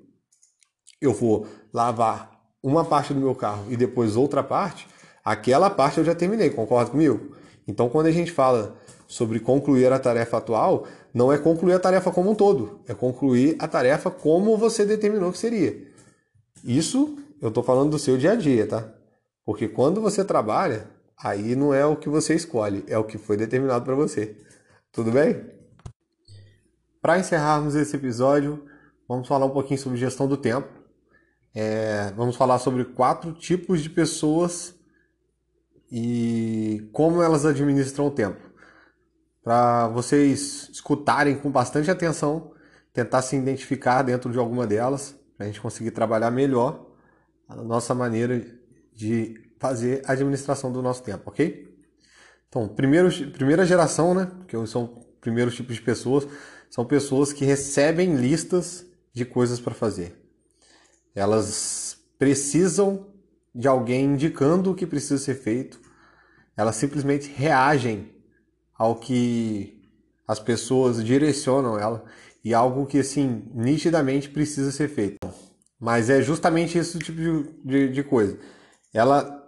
eu 1.05 1.13
vou 1.13 1.47
lavar 1.73 2.41
uma 2.63 2.85
parte 2.85 3.13
do 3.13 3.21
meu 3.21 3.35
carro 3.35 3.67
e 3.71 3.77
depois 3.77 4.17
outra 4.17 4.43
parte, 4.43 4.87
aquela 5.25 5.69
parte 5.69 5.99
eu 5.99 6.05
já 6.05 6.15
terminei, 6.15 6.51
concorda 6.51 6.91
comigo? 6.91 7.35
Então, 7.67 7.89
quando 7.89 8.07
a 8.07 8.11
gente 8.11 8.31
fala 8.31 8.77
sobre 9.07 9.39
concluir 9.41 9.93
a 9.93 9.99
tarefa 9.99 10.39
atual 10.39 10.87
não 11.13 11.33
é 11.33 11.39
concluir 11.39 11.75
a 11.75 11.79
tarefa 11.79 12.11
como 12.11 12.31
um 12.31 12.35
todo, 12.35 12.81
é 12.89 12.95
concluir 12.95 13.57
a 13.59 13.69
tarefa 13.69 14.11
como 14.11 14.57
você 14.57 14.85
determinou 14.85 15.31
que 15.31 15.39
seria. 15.39 15.87
Isso 16.65 17.17
eu 17.41 17.49
estou 17.49 17.63
falando 17.63 17.91
do 17.91 17.99
seu 17.99 18.17
dia 18.17 18.33
a 18.33 18.37
dia, 18.37 18.67
tá? 18.67 18.89
Porque 19.45 19.69
quando 19.69 20.01
você 20.01 20.25
trabalha, 20.25 20.89
aí 21.23 21.55
não 21.55 21.73
é 21.73 21.85
o 21.85 21.97
que 21.97 22.09
você 22.09 22.35
escolhe, 22.35 22.85
é 22.89 22.99
o 22.99 23.05
que 23.05 23.19
foi 23.19 23.37
determinado 23.37 23.85
para 23.85 23.95
você. 23.95 24.37
Tudo 24.91 25.13
bem? 25.13 25.45
Para 27.01 27.19
encerrarmos 27.19 27.75
esse 27.75 27.95
episódio, 27.95 28.65
vamos 29.07 29.29
falar 29.29 29.45
um 29.45 29.51
pouquinho 29.51 29.79
sobre 29.79 29.99
gestão 29.99 30.27
do 30.27 30.39
tempo. 30.39 30.84
É, 31.55 32.13
vamos 32.17 32.37
falar 32.37 32.59
sobre 32.59 32.85
quatro 32.85 33.33
tipos 33.33 33.81
de 33.83 33.89
pessoas 33.89 34.75
e 35.91 36.89
como 36.93 37.23
elas 37.23 37.47
administram 37.47 38.07
o 38.07 38.11
tempo 38.11 38.55
para 39.45 39.89
vocês 39.89 40.71
escutarem 40.73 41.37
com 41.37 41.51
bastante 41.51 41.91
atenção, 41.91 42.53
tentar 42.95 43.21
se 43.21 43.37
identificar 43.37 44.01
dentro 44.01 44.33
de 44.33 44.39
alguma 44.39 44.67
delas, 44.67 45.15
para 45.37 45.45
a 45.45 45.47
gente 45.47 45.61
conseguir 45.61 45.91
trabalhar 45.91 46.31
melhor 46.31 46.91
a 47.47 47.57
nossa 47.57 47.95
maneira 47.95 48.43
de 48.95 49.35
fazer 49.59 50.03
a 50.07 50.13
administração 50.13 50.73
do 50.73 50.81
nosso 50.81 51.03
tempo, 51.03 51.25
ok? 51.27 51.69
Então, 52.49 52.67
primeiro, 52.69 53.11
primeira 53.33 53.67
geração, 53.67 54.15
né, 54.15 54.31
que 54.49 54.67
são 54.67 55.05
primeiros 55.21 55.55
tipos 55.55 55.75
de 55.75 55.83
pessoas, 55.83 56.27
são 56.71 56.87
pessoas 56.87 57.33
que 57.33 57.45
recebem 57.45 58.17
listas 58.17 58.87
de 59.13 59.25
coisas 59.27 59.61
para 59.61 59.75
fazer. 59.75 60.24
Elas 61.15 61.97
precisam 62.19 63.07
de 63.55 63.69
alguém 63.69 64.05
indicando 64.07 64.73
o 64.73 64.75
que 64.75 64.87
precisa 64.87 65.19
ser 65.19 65.35
feito. 65.35 65.81
Elas 66.57 66.77
simplesmente 66.77 67.31
reagem 67.31 68.13
ao 68.77 68.97
que 68.97 69.83
as 70.27 70.41
pessoas 70.41 71.05
direcionam 71.05 71.79
ela 71.79 72.05
e 72.45 72.53
algo 72.53 72.87
que 72.87 72.99
assim 72.99 73.45
nitidamente 73.55 74.29
precisa 74.29 74.73
ser 74.73 74.89
feito. 74.89 75.19
Mas 75.79 76.11
é 76.11 76.21
justamente 76.21 76.79
esse 76.79 76.99
tipo 76.99 77.21
de, 77.21 77.43
de, 77.65 77.89
de 77.91 78.03
coisa. 78.03 78.39
Ela, 78.93 79.43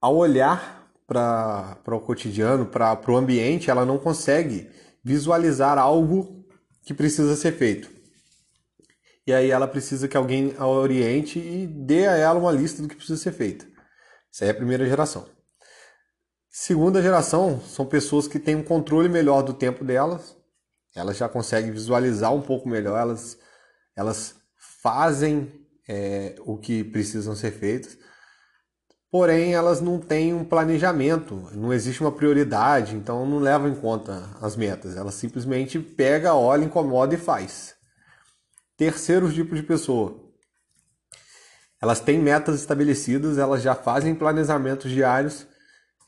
ao 0.00 0.16
olhar 0.16 0.90
para 1.06 1.78
o 1.86 2.00
cotidiano, 2.00 2.66
para 2.66 3.00
o 3.08 3.16
ambiente, 3.16 3.70
ela 3.70 3.84
não 3.84 3.98
consegue 3.98 4.68
visualizar 5.02 5.78
algo 5.78 6.44
que 6.82 6.92
precisa 6.92 7.34
ser 7.34 7.52
feito. 7.52 7.97
E 9.28 9.34
aí 9.34 9.50
ela 9.50 9.68
precisa 9.68 10.08
que 10.08 10.16
alguém 10.16 10.54
a 10.56 10.66
oriente 10.66 11.38
e 11.38 11.66
dê 11.66 12.06
a 12.06 12.16
ela 12.16 12.38
uma 12.38 12.50
lista 12.50 12.80
do 12.80 12.88
que 12.88 12.96
precisa 12.96 13.20
ser 13.22 13.32
feito. 13.32 13.66
Essa 14.32 14.46
é 14.46 14.50
a 14.50 14.54
primeira 14.54 14.86
geração. 14.86 15.26
Segunda 16.48 17.02
geração 17.02 17.60
são 17.60 17.84
pessoas 17.84 18.26
que 18.26 18.38
têm 18.38 18.56
um 18.56 18.62
controle 18.62 19.06
melhor 19.06 19.42
do 19.42 19.52
tempo 19.52 19.84
delas, 19.84 20.34
elas 20.96 21.18
já 21.18 21.28
conseguem 21.28 21.70
visualizar 21.70 22.34
um 22.34 22.40
pouco 22.40 22.66
melhor, 22.70 22.98
elas, 22.98 23.36
elas 23.94 24.34
fazem 24.82 25.52
é, 25.86 26.34
o 26.46 26.56
que 26.56 26.82
precisam 26.82 27.36
ser 27.36 27.50
feito, 27.50 27.98
porém 29.10 29.52
elas 29.52 29.82
não 29.82 30.00
têm 30.00 30.32
um 30.32 30.42
planejamento, 30.42 31.50
não 31.52 31.70
existe 31.70 32.00
uma 32.00 32.12
prioridade, 32.12 32.96
então 32.96 33.26
não 33.26 33.40
levam 33.40 33.68
em 33.68 33.74
conta 33.74 34.30
as 34.40 34.56
metas, 34.56 34.96
elas 34.96 35.12
simplesmente 35.12 35.78
pega, 35.78 36.34
olha, 36.34 36.64
incomoda 36.64 37.14
e 37.14 37.18
faz. 37.18 37.76
Terceiro 38.78 39.30
tipo 39.30 39.54
de 39.54 39.62
pessoa, 39.62 40.32
elas 41.82 42.00
têm 42.00 42.18
metas 42.18 42.58
estabelecidas, 42.58 43.36
elas 43.36 43.62
já 43.62 43.74
fazem 43.74 44.14
planejamentos 44.14 44.90
diários 44.90 45.46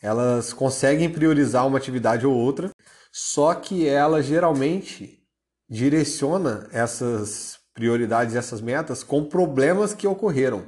elas 0.03 0.53
conseguem 0.53 1.11
priorizar 1.13 1.67
uma 1.67 1.77
atividade 1.77 2.27
ou 2.27 2.35
outra, 2.35 2.71
só 3.13 3.55
que 3.55 3.87
ela 3.87 4.23
geralmente 4.23 5.23
direciona 5.69 6.69
essas 6.73 7.59
prioridades, 7.75 8.35
essas 8.35 8.61
metas 8.61 9.03
com 9.05 9.25
problemas 9.25 9.93
que 9.93 10.07
ocorreram. 10.07 10.65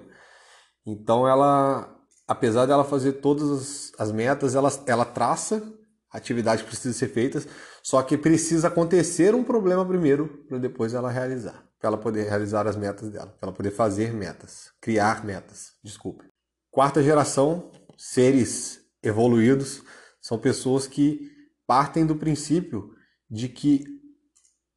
Então 0.87 1.27
ela, 1.27 1.97
apesar 2.29 2.67
dela 2.67 2.85
fazer 2.85 3.15
todas 3.15 3.93
as 3.99 4.13
metas, 4.13 4.55
ela, 4.55 4.71
ela 4.87 5.05
traça 5.05 5.63
atividades 6.11 6.63
que 6.63 6.69
precisam 6.69 6.93
ser 6.93 7.09
feitas, 7.09 7.49
só 7.83 8.03
que 8.03 8.19
precisa 8.19 8.69
acontecer 8.69 9.35
um 9.35 9.43
problema 9.43 9.85
primeiro 9.85 10.45
para 10.47 10.59
depois 10.59 10.93
ela 10.93 11.11
realizar. 11.11 11.65
Para 11.83 11.89
ela 11.89 11.99
poder 11.99 12.29
realizar 12.29 12.69
as 12.69 12.77
metas 12.77 13.11
dela, 13.11 13.35
para 13.41 13.49
ela 13.49 13.53
poder 13.53 13.73
fazer 13.73 14.13
metas, 14.15 14.71
criar 14.81 15.25
metas, 15.25 15.73
desculpe. 15.83 16.25
Quarta 16.71 17.03
geração, 17.03 17.73
seres 17.99 18.81
evoluídos, 19.03 19.83
são 20.21 20.39
pessoas 20.39 20.87
que 20.87 21.29
partem 21.67 22.07
do 22.07 22.15
princípio 22.15 22.95
de 23.29 23.49
que 23.49 23.85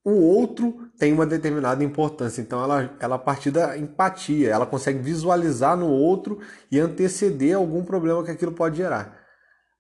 o 0.03 0.13
outro 0.13 0.89
tem 0.97 1.13
uma 1.13 1.27
determinada 1.27 1.83
importância. 1.83 2.41
Então 2.41 2.63
ela, 2.63 2.97
ela 2.99 3.15
a 3.17 3.19
partir 3.19 3.51
da 3.51 3.77
empatia, 3.77 4.49
ela 4.49 4.65
consegue 4.65 4.97
visualizar 4.97 5.77
no 5.77 5.87
outro 5.87 6.39
e 6.71 6.79
anteceder 6.79 7.55
algum 7.55 7.85
problema 7.85 8.23
que 8.23 8.31
aquilo 8.31 8.51
pode 8.51 8.77
gerar. 8.77 9.15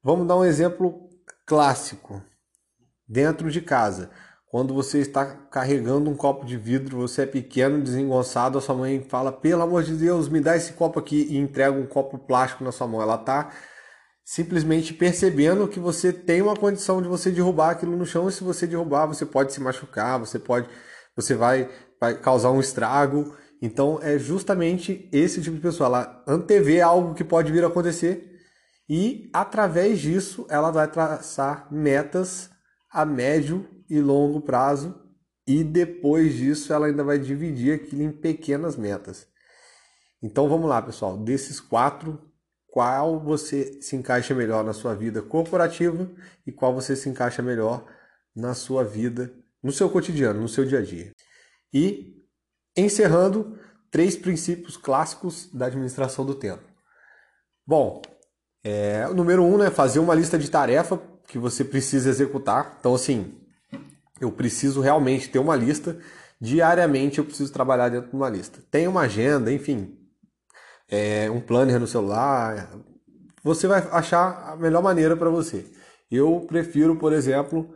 Vamos 0.03 0.27
dar 0.27 0.35
um 0.35 0.45
exemplo 0.45 1.09
clássico. 1.43 2.21
Dentro 3.07 3.49
de 3.49 3.61
casa, 3.61 4.11
quando 4.55 4.73
você 4.73 4.99
está 4.99 5.25
carregando 5.25 6.09
um 6.09 6.15
copo 6.15 6.45
de 6.45 6.55
vidro, 6.55 6.99
você 6.99 7.23
é 7.23 7.25
pequeno, 7.25 7.83
desengonçado, 7.83 8.57
a 8.57 8.61
sua 8.61 8.73
mãe 8.73 9.05
fala: 9.09 9.29
"Pelo 9.29 9.61
amor 9.61 9.83
de 9.83 9.93
Deus, 9.93 10.29
me 10.29 10.39
dá 10.39 10.55
esse 10.55 10.71
copo 10.71 10.97
aqui" 10.97 11.27
e 11.29 11.37
entrega 11.37 11.77
um 11.77 11.85
copo 11.85 12.17
plástico 12.17 12.63
na 12.63 12.71
sua 12.71 12.87
mão. 12.87 13.01
Ela 13.01 13.15
está 13.15 13.51
simplesmente 14.23 14.93
percebendo 14.93 15.67
que 15.67 15.77
você 15.77 16.13
tem 16.13 16.41
uma 16.41 16.55
condição 16.55 17.01
de 17.01 17.07
você 17.09 17.31
derrubar 17.31 17.71
aquilo 17.71 17.97
no 17.97 18.05
chão 18.05 18.29
e 18.29 18.31
se 18.31 18.45
você 18.45 18.65
derrubar, 18.65 19.07
você 19.07 19.25
pode 19.25 19.51
se 19.51 19.59
machucar, 19.59 20.17
você 20.17 20.39
pode 20.39 20.69
você 21.17 21.35
vai, 21.35 21.69
vai 21.99 22.17
causar 22.17 22.51
um 22.51 22.61
estrago. 22.61 23.35
Então 23.61 23.99
é 24.01 24.17
justamente 24.17 25.09
esse 25.11 25.41
tipo 25.41 25.57
de 25.57 25.61
pessoa, 25.61 25.87
ela 25.87 26.23
antevê 26.25 26.79
algo 26.79 27.13
que 27.13 27.25
pode 27.25 27.51
vir 27.51 27.65
a 27.65 27.67
acontecer 27.67 28.39
e 28.87 29.29
através 29.33 29.99
disso 29.99 30.47
ela 30.49 30.71
vai 30.71 30.87
traçar 30.87 31.67
metas 31.69 32.49
a 32.89 33.03
médio 33.03 33.74
e 33.89 33.99
longo 33.99 34.41
prazo 34.41 34.95
e 35.47 35.63
depois 35.63 36.33
disso 36.33 36.73
ela 36.73 36.87
ainda 36.87 37.03
vai 37.03 37.19
dividir 37.19 37.73
aquilo 37.73 38.01
em 38.01 38.11
pequenas 38.11 38.75
metas. 38.75 39.27
Então 40.21 40.49
vamos 40.49 40.67
lá, 40.67 40.81
pessoal, 40.81 41.17
desses 41.17 41.59
quatro 41.59 42.19
qual 42.67 43.19
você 43.19 43.81
se 43.81 43.95
encaixa 43.95 44.33
melhor 44.33 44.63
na 44.63 44.73
sua 44.73 44.93
vida 44.93 45.21
corporativa 45.21 46.11
e 46.45 46.51
qual 46.51 46.73
você 46.73 46.95
se 46.95 47.07
encaixa 47.07 47.41
melhor 47.41 47.85
na 48.35 48.53
sua 48.53 48.83
vida, 48.83 49.33
no 49.63 49.71
seu 49.71 49.89
cotidiano, 49.89 50.41
no 50.41 50.49
seu 50.49 50.65
dia 50.65 50.79
a 50.79 50.81
dia. 50.81 51.13
E 51.73 52.21
encerrando, 52.75 53.57
três 53.89 54.17
princípios 54.17 54.75
clássicos 54.75 55.49
da 55.53 55.67
administração 55.67 56.25
do 56.25 56.35
tempo. 56.35 56.63
Bom, 57.65 58.01
é, 58.61 59.07
o 59.07 59.13
número 59.13 59.41
um, 59.43 59.57
né, 59.57 59.69
fazer 59.69 59.99
uma 59.99 60.13
lista 60.13 60.37
de 60.37 60.51
tarefa 60.51 60.99
que 61.27 61.37
você 61.37 61.63
precisa 61.63 62.09
executar. 62.09 62.75
Então, 62.79 62.93
assim, 62.93 63.39
eu 64.19 64.31
preciso 64.31 64.81
realmente 64.81 65.29
ter 65.29 65.39
uma 65.39 65.55
lista. 65.55 65.97
Diariamente 66.39 67.19
eu 67.19 67.25
preciso 67.25 67.51
trabalhar 67.51 67.89
dentro 67.89 68.09
de 68.09 68.15
uma 68.15 68.29
lista. 68.29 68.59
Tem 68.69 68.87
uma 68.87 69.01
agenda, 69.01 69.51
enfim, 69.51 69.97
é, 70.89 71.29
um 71.29 71.41
planner 71.41 71.79
no 71.79 71.87
celular. 71.87 72.69
Você 73.43 73.67
vai 73.67 73.79
achar 73.91 74.53
a 74.53 74.55
melhor 74.55 74.81
maneira 74.81 75.15
para 75.15 75.29
você. 75.29 75.65
Eu 76.09 76.45
prefiro, 76.47 76.95
por 76.95 77.13
exemplo, 77.13 77.73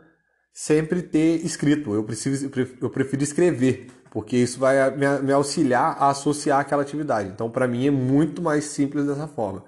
sempre 0.52 1.02
ter 1.02 1.44
escrito. 1.44 1.94
Eu, 1.94 2.04
preciso, 2.04 2.50
eu 2.80 2.90
prefiro 2.90 3.22
escrever, 3.22 3.88
porque 4.10 4.36
isso 4.36 4.58
vai 4.58 4.76
me 5.20 5.32
auxiliar 5.32 5.96
a 5.98 6.10
associar 6.10 6.60
aquela 6.60 6.82
atividade. 6.82 7.28
Então, 7.28 7.50
para 7.50 7.68
mim, 7.68 7.86
é 7.86 7.90
muito 7.90 8.42
mais 8.42 8.64
simples 8.64 9.06
dessa 9.06 9.26
forma. 9.26 9.64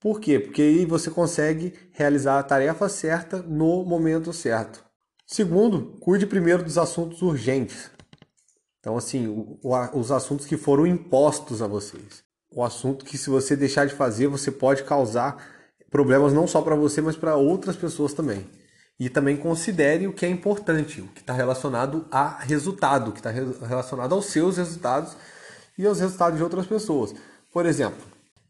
Por 0.00 0.20
quê? 0.20 0.38
Porque 0.38 0.60
aí 0.60 0.84
você 0.84 1.10
consegue 1.10 1.72
realizar 1.92 2.38
a 2.38 2.42
tarefa 2.42 2.88
certa 2.88 3.38
no 3.42 3.84
momento 3.84 4.32
certo. 4.32 4.84
Segundo, 5.26 5.98
cuide 6.00 6.26
primeiro 6.26 6.62
dos 6.62 6.78
assuntos 6.78 7.22
urgentes. 7.22 7.90
Então, 8.80 8.96
assim, 8.96 9.26
o, 9.26 9.58
o, 9.62 9.98
os 9.98 10.10
assuntos 10.12 10.46
que 10.46 10.56
foram 10.56 10.86
impostos 10.86 11.62
a 11.62 11.66
vocês 11.66 12.24
o 12.54 12.62
assunto 12.62 13.04
que 13.04 13.18
se 13.18 13.28
você 13.28 13.56
deixar 13.56 13.84
de 13.86 13.94
fazer, 13.94 14.28
você 14.28 14.50
pode 14.50 14.84
causar 14.84 15.44
problemas 15.90 16.32
não 16.32 16.46
só 16.46 16.62
para 16.62 16.76
você, 16.76 17.00
mas 17.00 17.16
para 17.16 17.34
outras 17.34 17.76
pessoas 17.76 18.14
também. 18.14 18.46
E 18.98 19.08
também 19.08 19.36
considere 19.36 20.06
o 20.06 20.12
que 20.12 20.24
é 20.24 20.28
importante, 20.28 21.00
o 21.00 21.08
que 21.08 21.20
está 21.20 21.32
relacionado 21.32 22.06
a 22.12 22.38
resultado, 22.38 23.10
o 23.10 23.12
que 23.12 23.18
está 23.18 23.30
relacionado 23.30 24.14
aos 24.14 24.26
seus 24.26 24.56
resultados 24.56 25.16
e 25.76 25.84
aos 25.84 25.98
resultados 25.98 26.38
de 26.38 26.44
outras 26.44 26.64
pessoas. 26.64 27.12
Por 27.52 27.66
exemplo, 27.66 28.00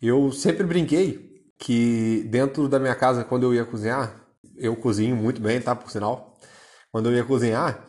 eu 0.02 0.30
sempre 0.32 0.64
brinquei 0.64 1.42
que 1.58 2.26
dentro 2.28 2.68
da 2.68 2.78
minha 2.78 2.94
casa, 2.94 3.24
quando 3.24 3.44
eu 3.44 3.54
ia 3.54 3.64
cozinhar, 3.64 4.14
eu 4.56 4.76
cozinho 4.76 5.16
muito 5.16 5.40
bem, 5.40 5.60
tá? 5.62 5.74
Por 5.74 5.90
sinal, 5.90 6.37
quando 6.94 7.11
eu 7.11 7.16
ia 7.16 7.24
cozinhar, 7.24 7.88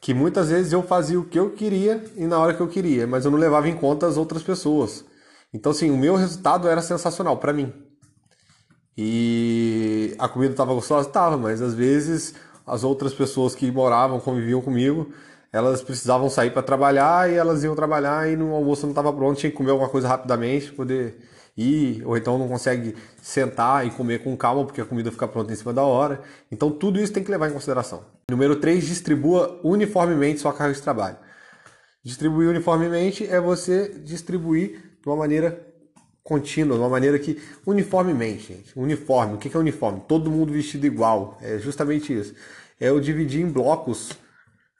que 0.00 0.14
muitas 0.14 0.48
vezes 0.48 0.72
eu 0.72 0.82
fazia 0.82 1.20
o 1.20 1.24
que 1.26 1.38
eu 1.38 1.50
queria 1.50 2.02
e 2.16 2.24
na 2.24 2.38
hora 2.38 2.54
que 2.54 2.60
eu 2.62 2.66
queria, 2.66 3.06
mas 3.06 3.26
eu 3.26 3.30
não 3.30 3.38
levava 3.38 3.68
em 3.68 3.76
conta 3.76 4.06
as 4.06 4.16
outras 4.16 4.42
pessoas. 4.42 5.04
Então, 5.52 5.72
assim, 5.72 5.90
o 5.90 5.96
meu 5.98 6.14
resultado 6.16 6.66
era 6.66 6.80
sensacional 6.80 7.36
para 7.36 7.52
mim. 7.52 7.70
E 8.96 10.16
a 10.18 10.26
comida 10.26 10.54
estava 10.54 10.72
gostosa? 10.72 11.06
Estava, 11.06 11.36
mas 11.36 11.60
às 11.60 11.74
vezes 11.74 12.32
as 12.66 12.82
outras 12.82 13.12
pessoas 13.12 13.54
que 13.54 13.70
moravam, 13.70 14.18
conviviam 14.20 14.62
comigo, 14.62 15.12
elas 15.52 15.82
precisavam 15.82 16.30
sair 16.30 16.50
para 16.50 16.62
trabalhar 16.62 17.30
e 17.30 17.34
elas 17.34 17.62
iam 17.62 17.74
trabalhar 17.74 18.26
e 18.26 18.36
no 18.36 18.54
almoço 18.54 18.84
não 18.86 18.92
estava 18.92 19.12
pronto, 19.12 19.38
tinha 19.38 19.50
que 19.50 19.56
comer 19.58 19.72
alguma 19.72 19.90
coisa 19.90 20.08
rapidamente 20.08 20.72
poder 20.72 21.18
ir, 21.56 22.02
ou 22.04 22.16
então 22.16 22.38
não 22.38 22.48
consegue 22.48 22.94
sentar 23.22 23.86
e 23.86 23.90
comer 23.90 24.22
com 24.22 24.36
calma 24.36 24.64
porque 24.64 24.80
a 24.80 24.84
comida 24.84 25.10
fica 25.10 25.26
pronta 25.26 25.52
em 25.52 25.56
cima 25.56 25.72
da 25.72 25.82
hora. 25.82 26.20
Então 26.50 26.70
tudo 26.70 27.00
isso 27.00 27.12
tem 27.12 27.24
que 27.24 27.30
levar 27.30 27.48
em 27.48 27.52
consideração. 27.52 28.04
Número 28.30 28.56
3, 28.56 28.84
distribua 28.84 29.60
uniformemente 29.64 30.40
sua 30.40 30.52
carga 30.52 30.74
de 30.74 30.82
trabalho. 30.82 31.16
Distribuir 32.04 32.48
uniformemente 32.48 33.26
é 33.26 33.40
você 33.40 33.88
distribuir 34.04 34.98
de 35.02 35.08
uma 35.08 35.16
maneira 35.16 35.66
contínua, 36.22 36.76
de 36.76 36.82
uma 36.82 36.88
maneira 36.88 37.18
que 37.18 37.40
uniformemente, 37.66 38.48
gente. 38.48 38.78
Uniforme, 38.78 39.34
o 39.34 39.38
que 39.38 39.56
é 39.56 39.58
uniforme? 39.58 40.02
Todo 40.06 40.30
mundo 40.30 40.52
vestido 40.52 40.86
igual. 40.86 41.38
É 41.40 41.58
justamente 41.58 42.16
isso. 42.16 42.34
É 42.80 42.88
eu 42.88 43.00
dividir 43.00 43.40
em 43.40 43.50
blocos 43.50 44.12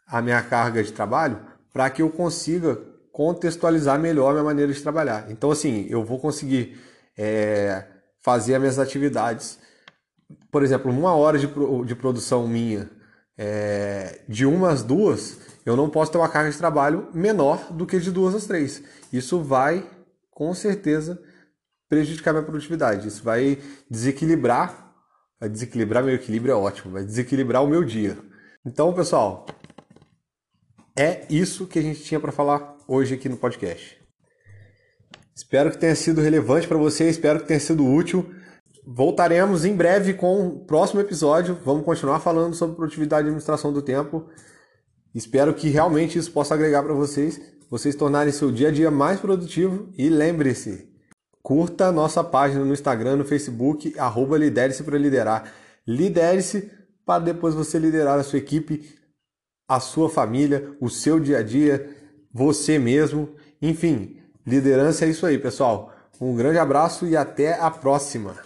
a 0.06 0.20
minha 0.20 0.42
carga 0.42 0.82
de 0.82 0.92
trabalho 0.92 1.40
para 1.72 1.90
que 1.90 2.02
eu 2.02 2.10
consiga 2.10 2.78
contextualizar 3.16 3.98
melhor 3.98 4.28
a 4.28 4.32
minha 4.32 4.44
maneira 4.44 4.70
de 4.70 4.82
trabalhar. 4.82 5.30
Então, 5.30 5.50
assim, 5.50 5.86
eu 5.88 6.04
vou 6.04 6.20
conseguir 6.20 6.78
é, 7.16 7.82
fazer 8.22 8.56
as 8.56 8.60
minhas 8.60 8.78
atividades, 8.78 9.58
por 10.50 10.62
exemplo, 10.62 10.90
uma 10.92 11.14
hora 11.14 11.38
de, 11.38 11.46
de 11.86 11.94
produção 11.94 12.46
minha, 12.46 12.90
é, 13.38 14.20
de 14.28 14.44
uma 14.44 14.68
às 14.68 14.82
duas, 14.82 15.38
eu 15.64 15.74
não 15.74 15.88
posso 15.88 16.12
ter 16.12 16.18
uma 16.18 16.28
carga 16.28 16.50
de 16.50 16.58
trabalho 16.58 17.08
menor 17.14 17.72
do 17.72 17.86
que 17.86 17.98
de 17.98 18.10
duas 18.10 18.34
às 18.34 18.44
três. 18.44 18.82
Isso 19.10 19.40
vai 19.40 19.82
com 20.30 20.52
certeza 20.52 21.18
prejudicar 21.88 22.34
minha 22.34 22.44
produtividade. 22.44 23.08
Isso 23.08 23.24
vai 23.24 23.58
desequilibrar, 23.90 24.94
vai 25.40 25.48
desequilibrar 25.48 26.04
meu 26.04 26.14
equilíbrio 26.14 26.52
é 26.52 26.54
ótimo, 26.54 26.92
vai 26.92 27.02
desequilibrar 27.02 27.64
o 27.64 27.66
meu 27.66 27.82
dia. 27.82 28.18
Então, 28.66 28.92
pessoal, 28.92 29.46
é 30.96 31.26
isso 31.28 31.66
que 31.66 31.78
a 31.78 31.82
gente 31.82 32.02
tinha 32.02 32.18
para 32.18 32.32
falar 32.32 32.76
hoje 32.88 33.14
aqui 33.14 33.28
no 33.28 33.36
podcast. 33.36 33.96
Espero 35.34 35.70
que 35.70 35.78
tenha 35.78 35.94
sido 35.94 36.20
relevante 36.20 36.66
para 36.66 36.78
você, 36.78 37.08
espero 37.08 37.40
que 37.40 37.46
tenha 37.46 37.60
sido 37.60 37.86
útil. 37.86 38.28
Voltaremos 38.86 39.64
em 39.64 39.74
breve 39.74 40.14
com 40.14 40.46
o 40.46 40.64
próximo 40.64 41.00
episódio. 41.00 41.58
Vamos 41.64 41.84
continuar 41.84 42.20
falando 42.20 42.54
sobre 42.54 42.76
produtividade 42.76 43.22
e 43.22 43.26
administração 43.26 43.72
do 43.72 43.82
tempo. 43.82 44.28
Espero 45.14 45.52
que 45.52 45.68
realmente 45.68 46.18
isso 46.18 46.30
possa 46.30 46.54
agregar 46.54 46.82
para 46.82 46.94
vocês 46.94 47.40
vocês 47.68 47.94
tornarem 47.94 48.32
seu 48.32 48.50
dia 48.52 48.68
a 48.68 48.72
dia 48.72 48.90
mais 48.90 49.20
produtivo 49.20 49.88
e 49.96 50.08
lembre-se, 50.08 50.88
curta 51.42 51.90
nossa 51.90 52.22
página 52.22 52.64
no 52.64 52.72
Instagram, 52.72 53.16
no 53.16 53.24
Facebook, 53.24 53.98
arroba 53.98 54.38
Lidere-se 54.38 54.84
para 54.84 54.98
liderar. 54.98 55.52
Lidere-se 55.86 56.70
para 57.04 57.24
depois 57.24 57.54
você 57.54 57.78
liderar 57.78 58.18
a 58.18 58.22
sua 58.22 58.38
equipe, 58.38 58.96
a 59.68 59.80
sua 59.80 60.08
família, 60.08 60.70
o 60.80 60.88
seu 60.88 61.18
dia 61.18 61.38
a 61.38 61.42
dia, 61.42 61.90
você 62.32 62.78
mesmo. 62.78 63.30
Enfim, 63.60 64.16
liderança 64.46 65.04
é 65.04 65.08
isso 65.08 65.26
aí, 65.26 65.38
pessoal. 65.38 65.92
Um 66.20 66.34
grande 66.34 66.58
abraço 66.58 67.06
e 67.06 67.16
até 67.16 67.58
a 67.60 67.70
próxima. 67.70 68.45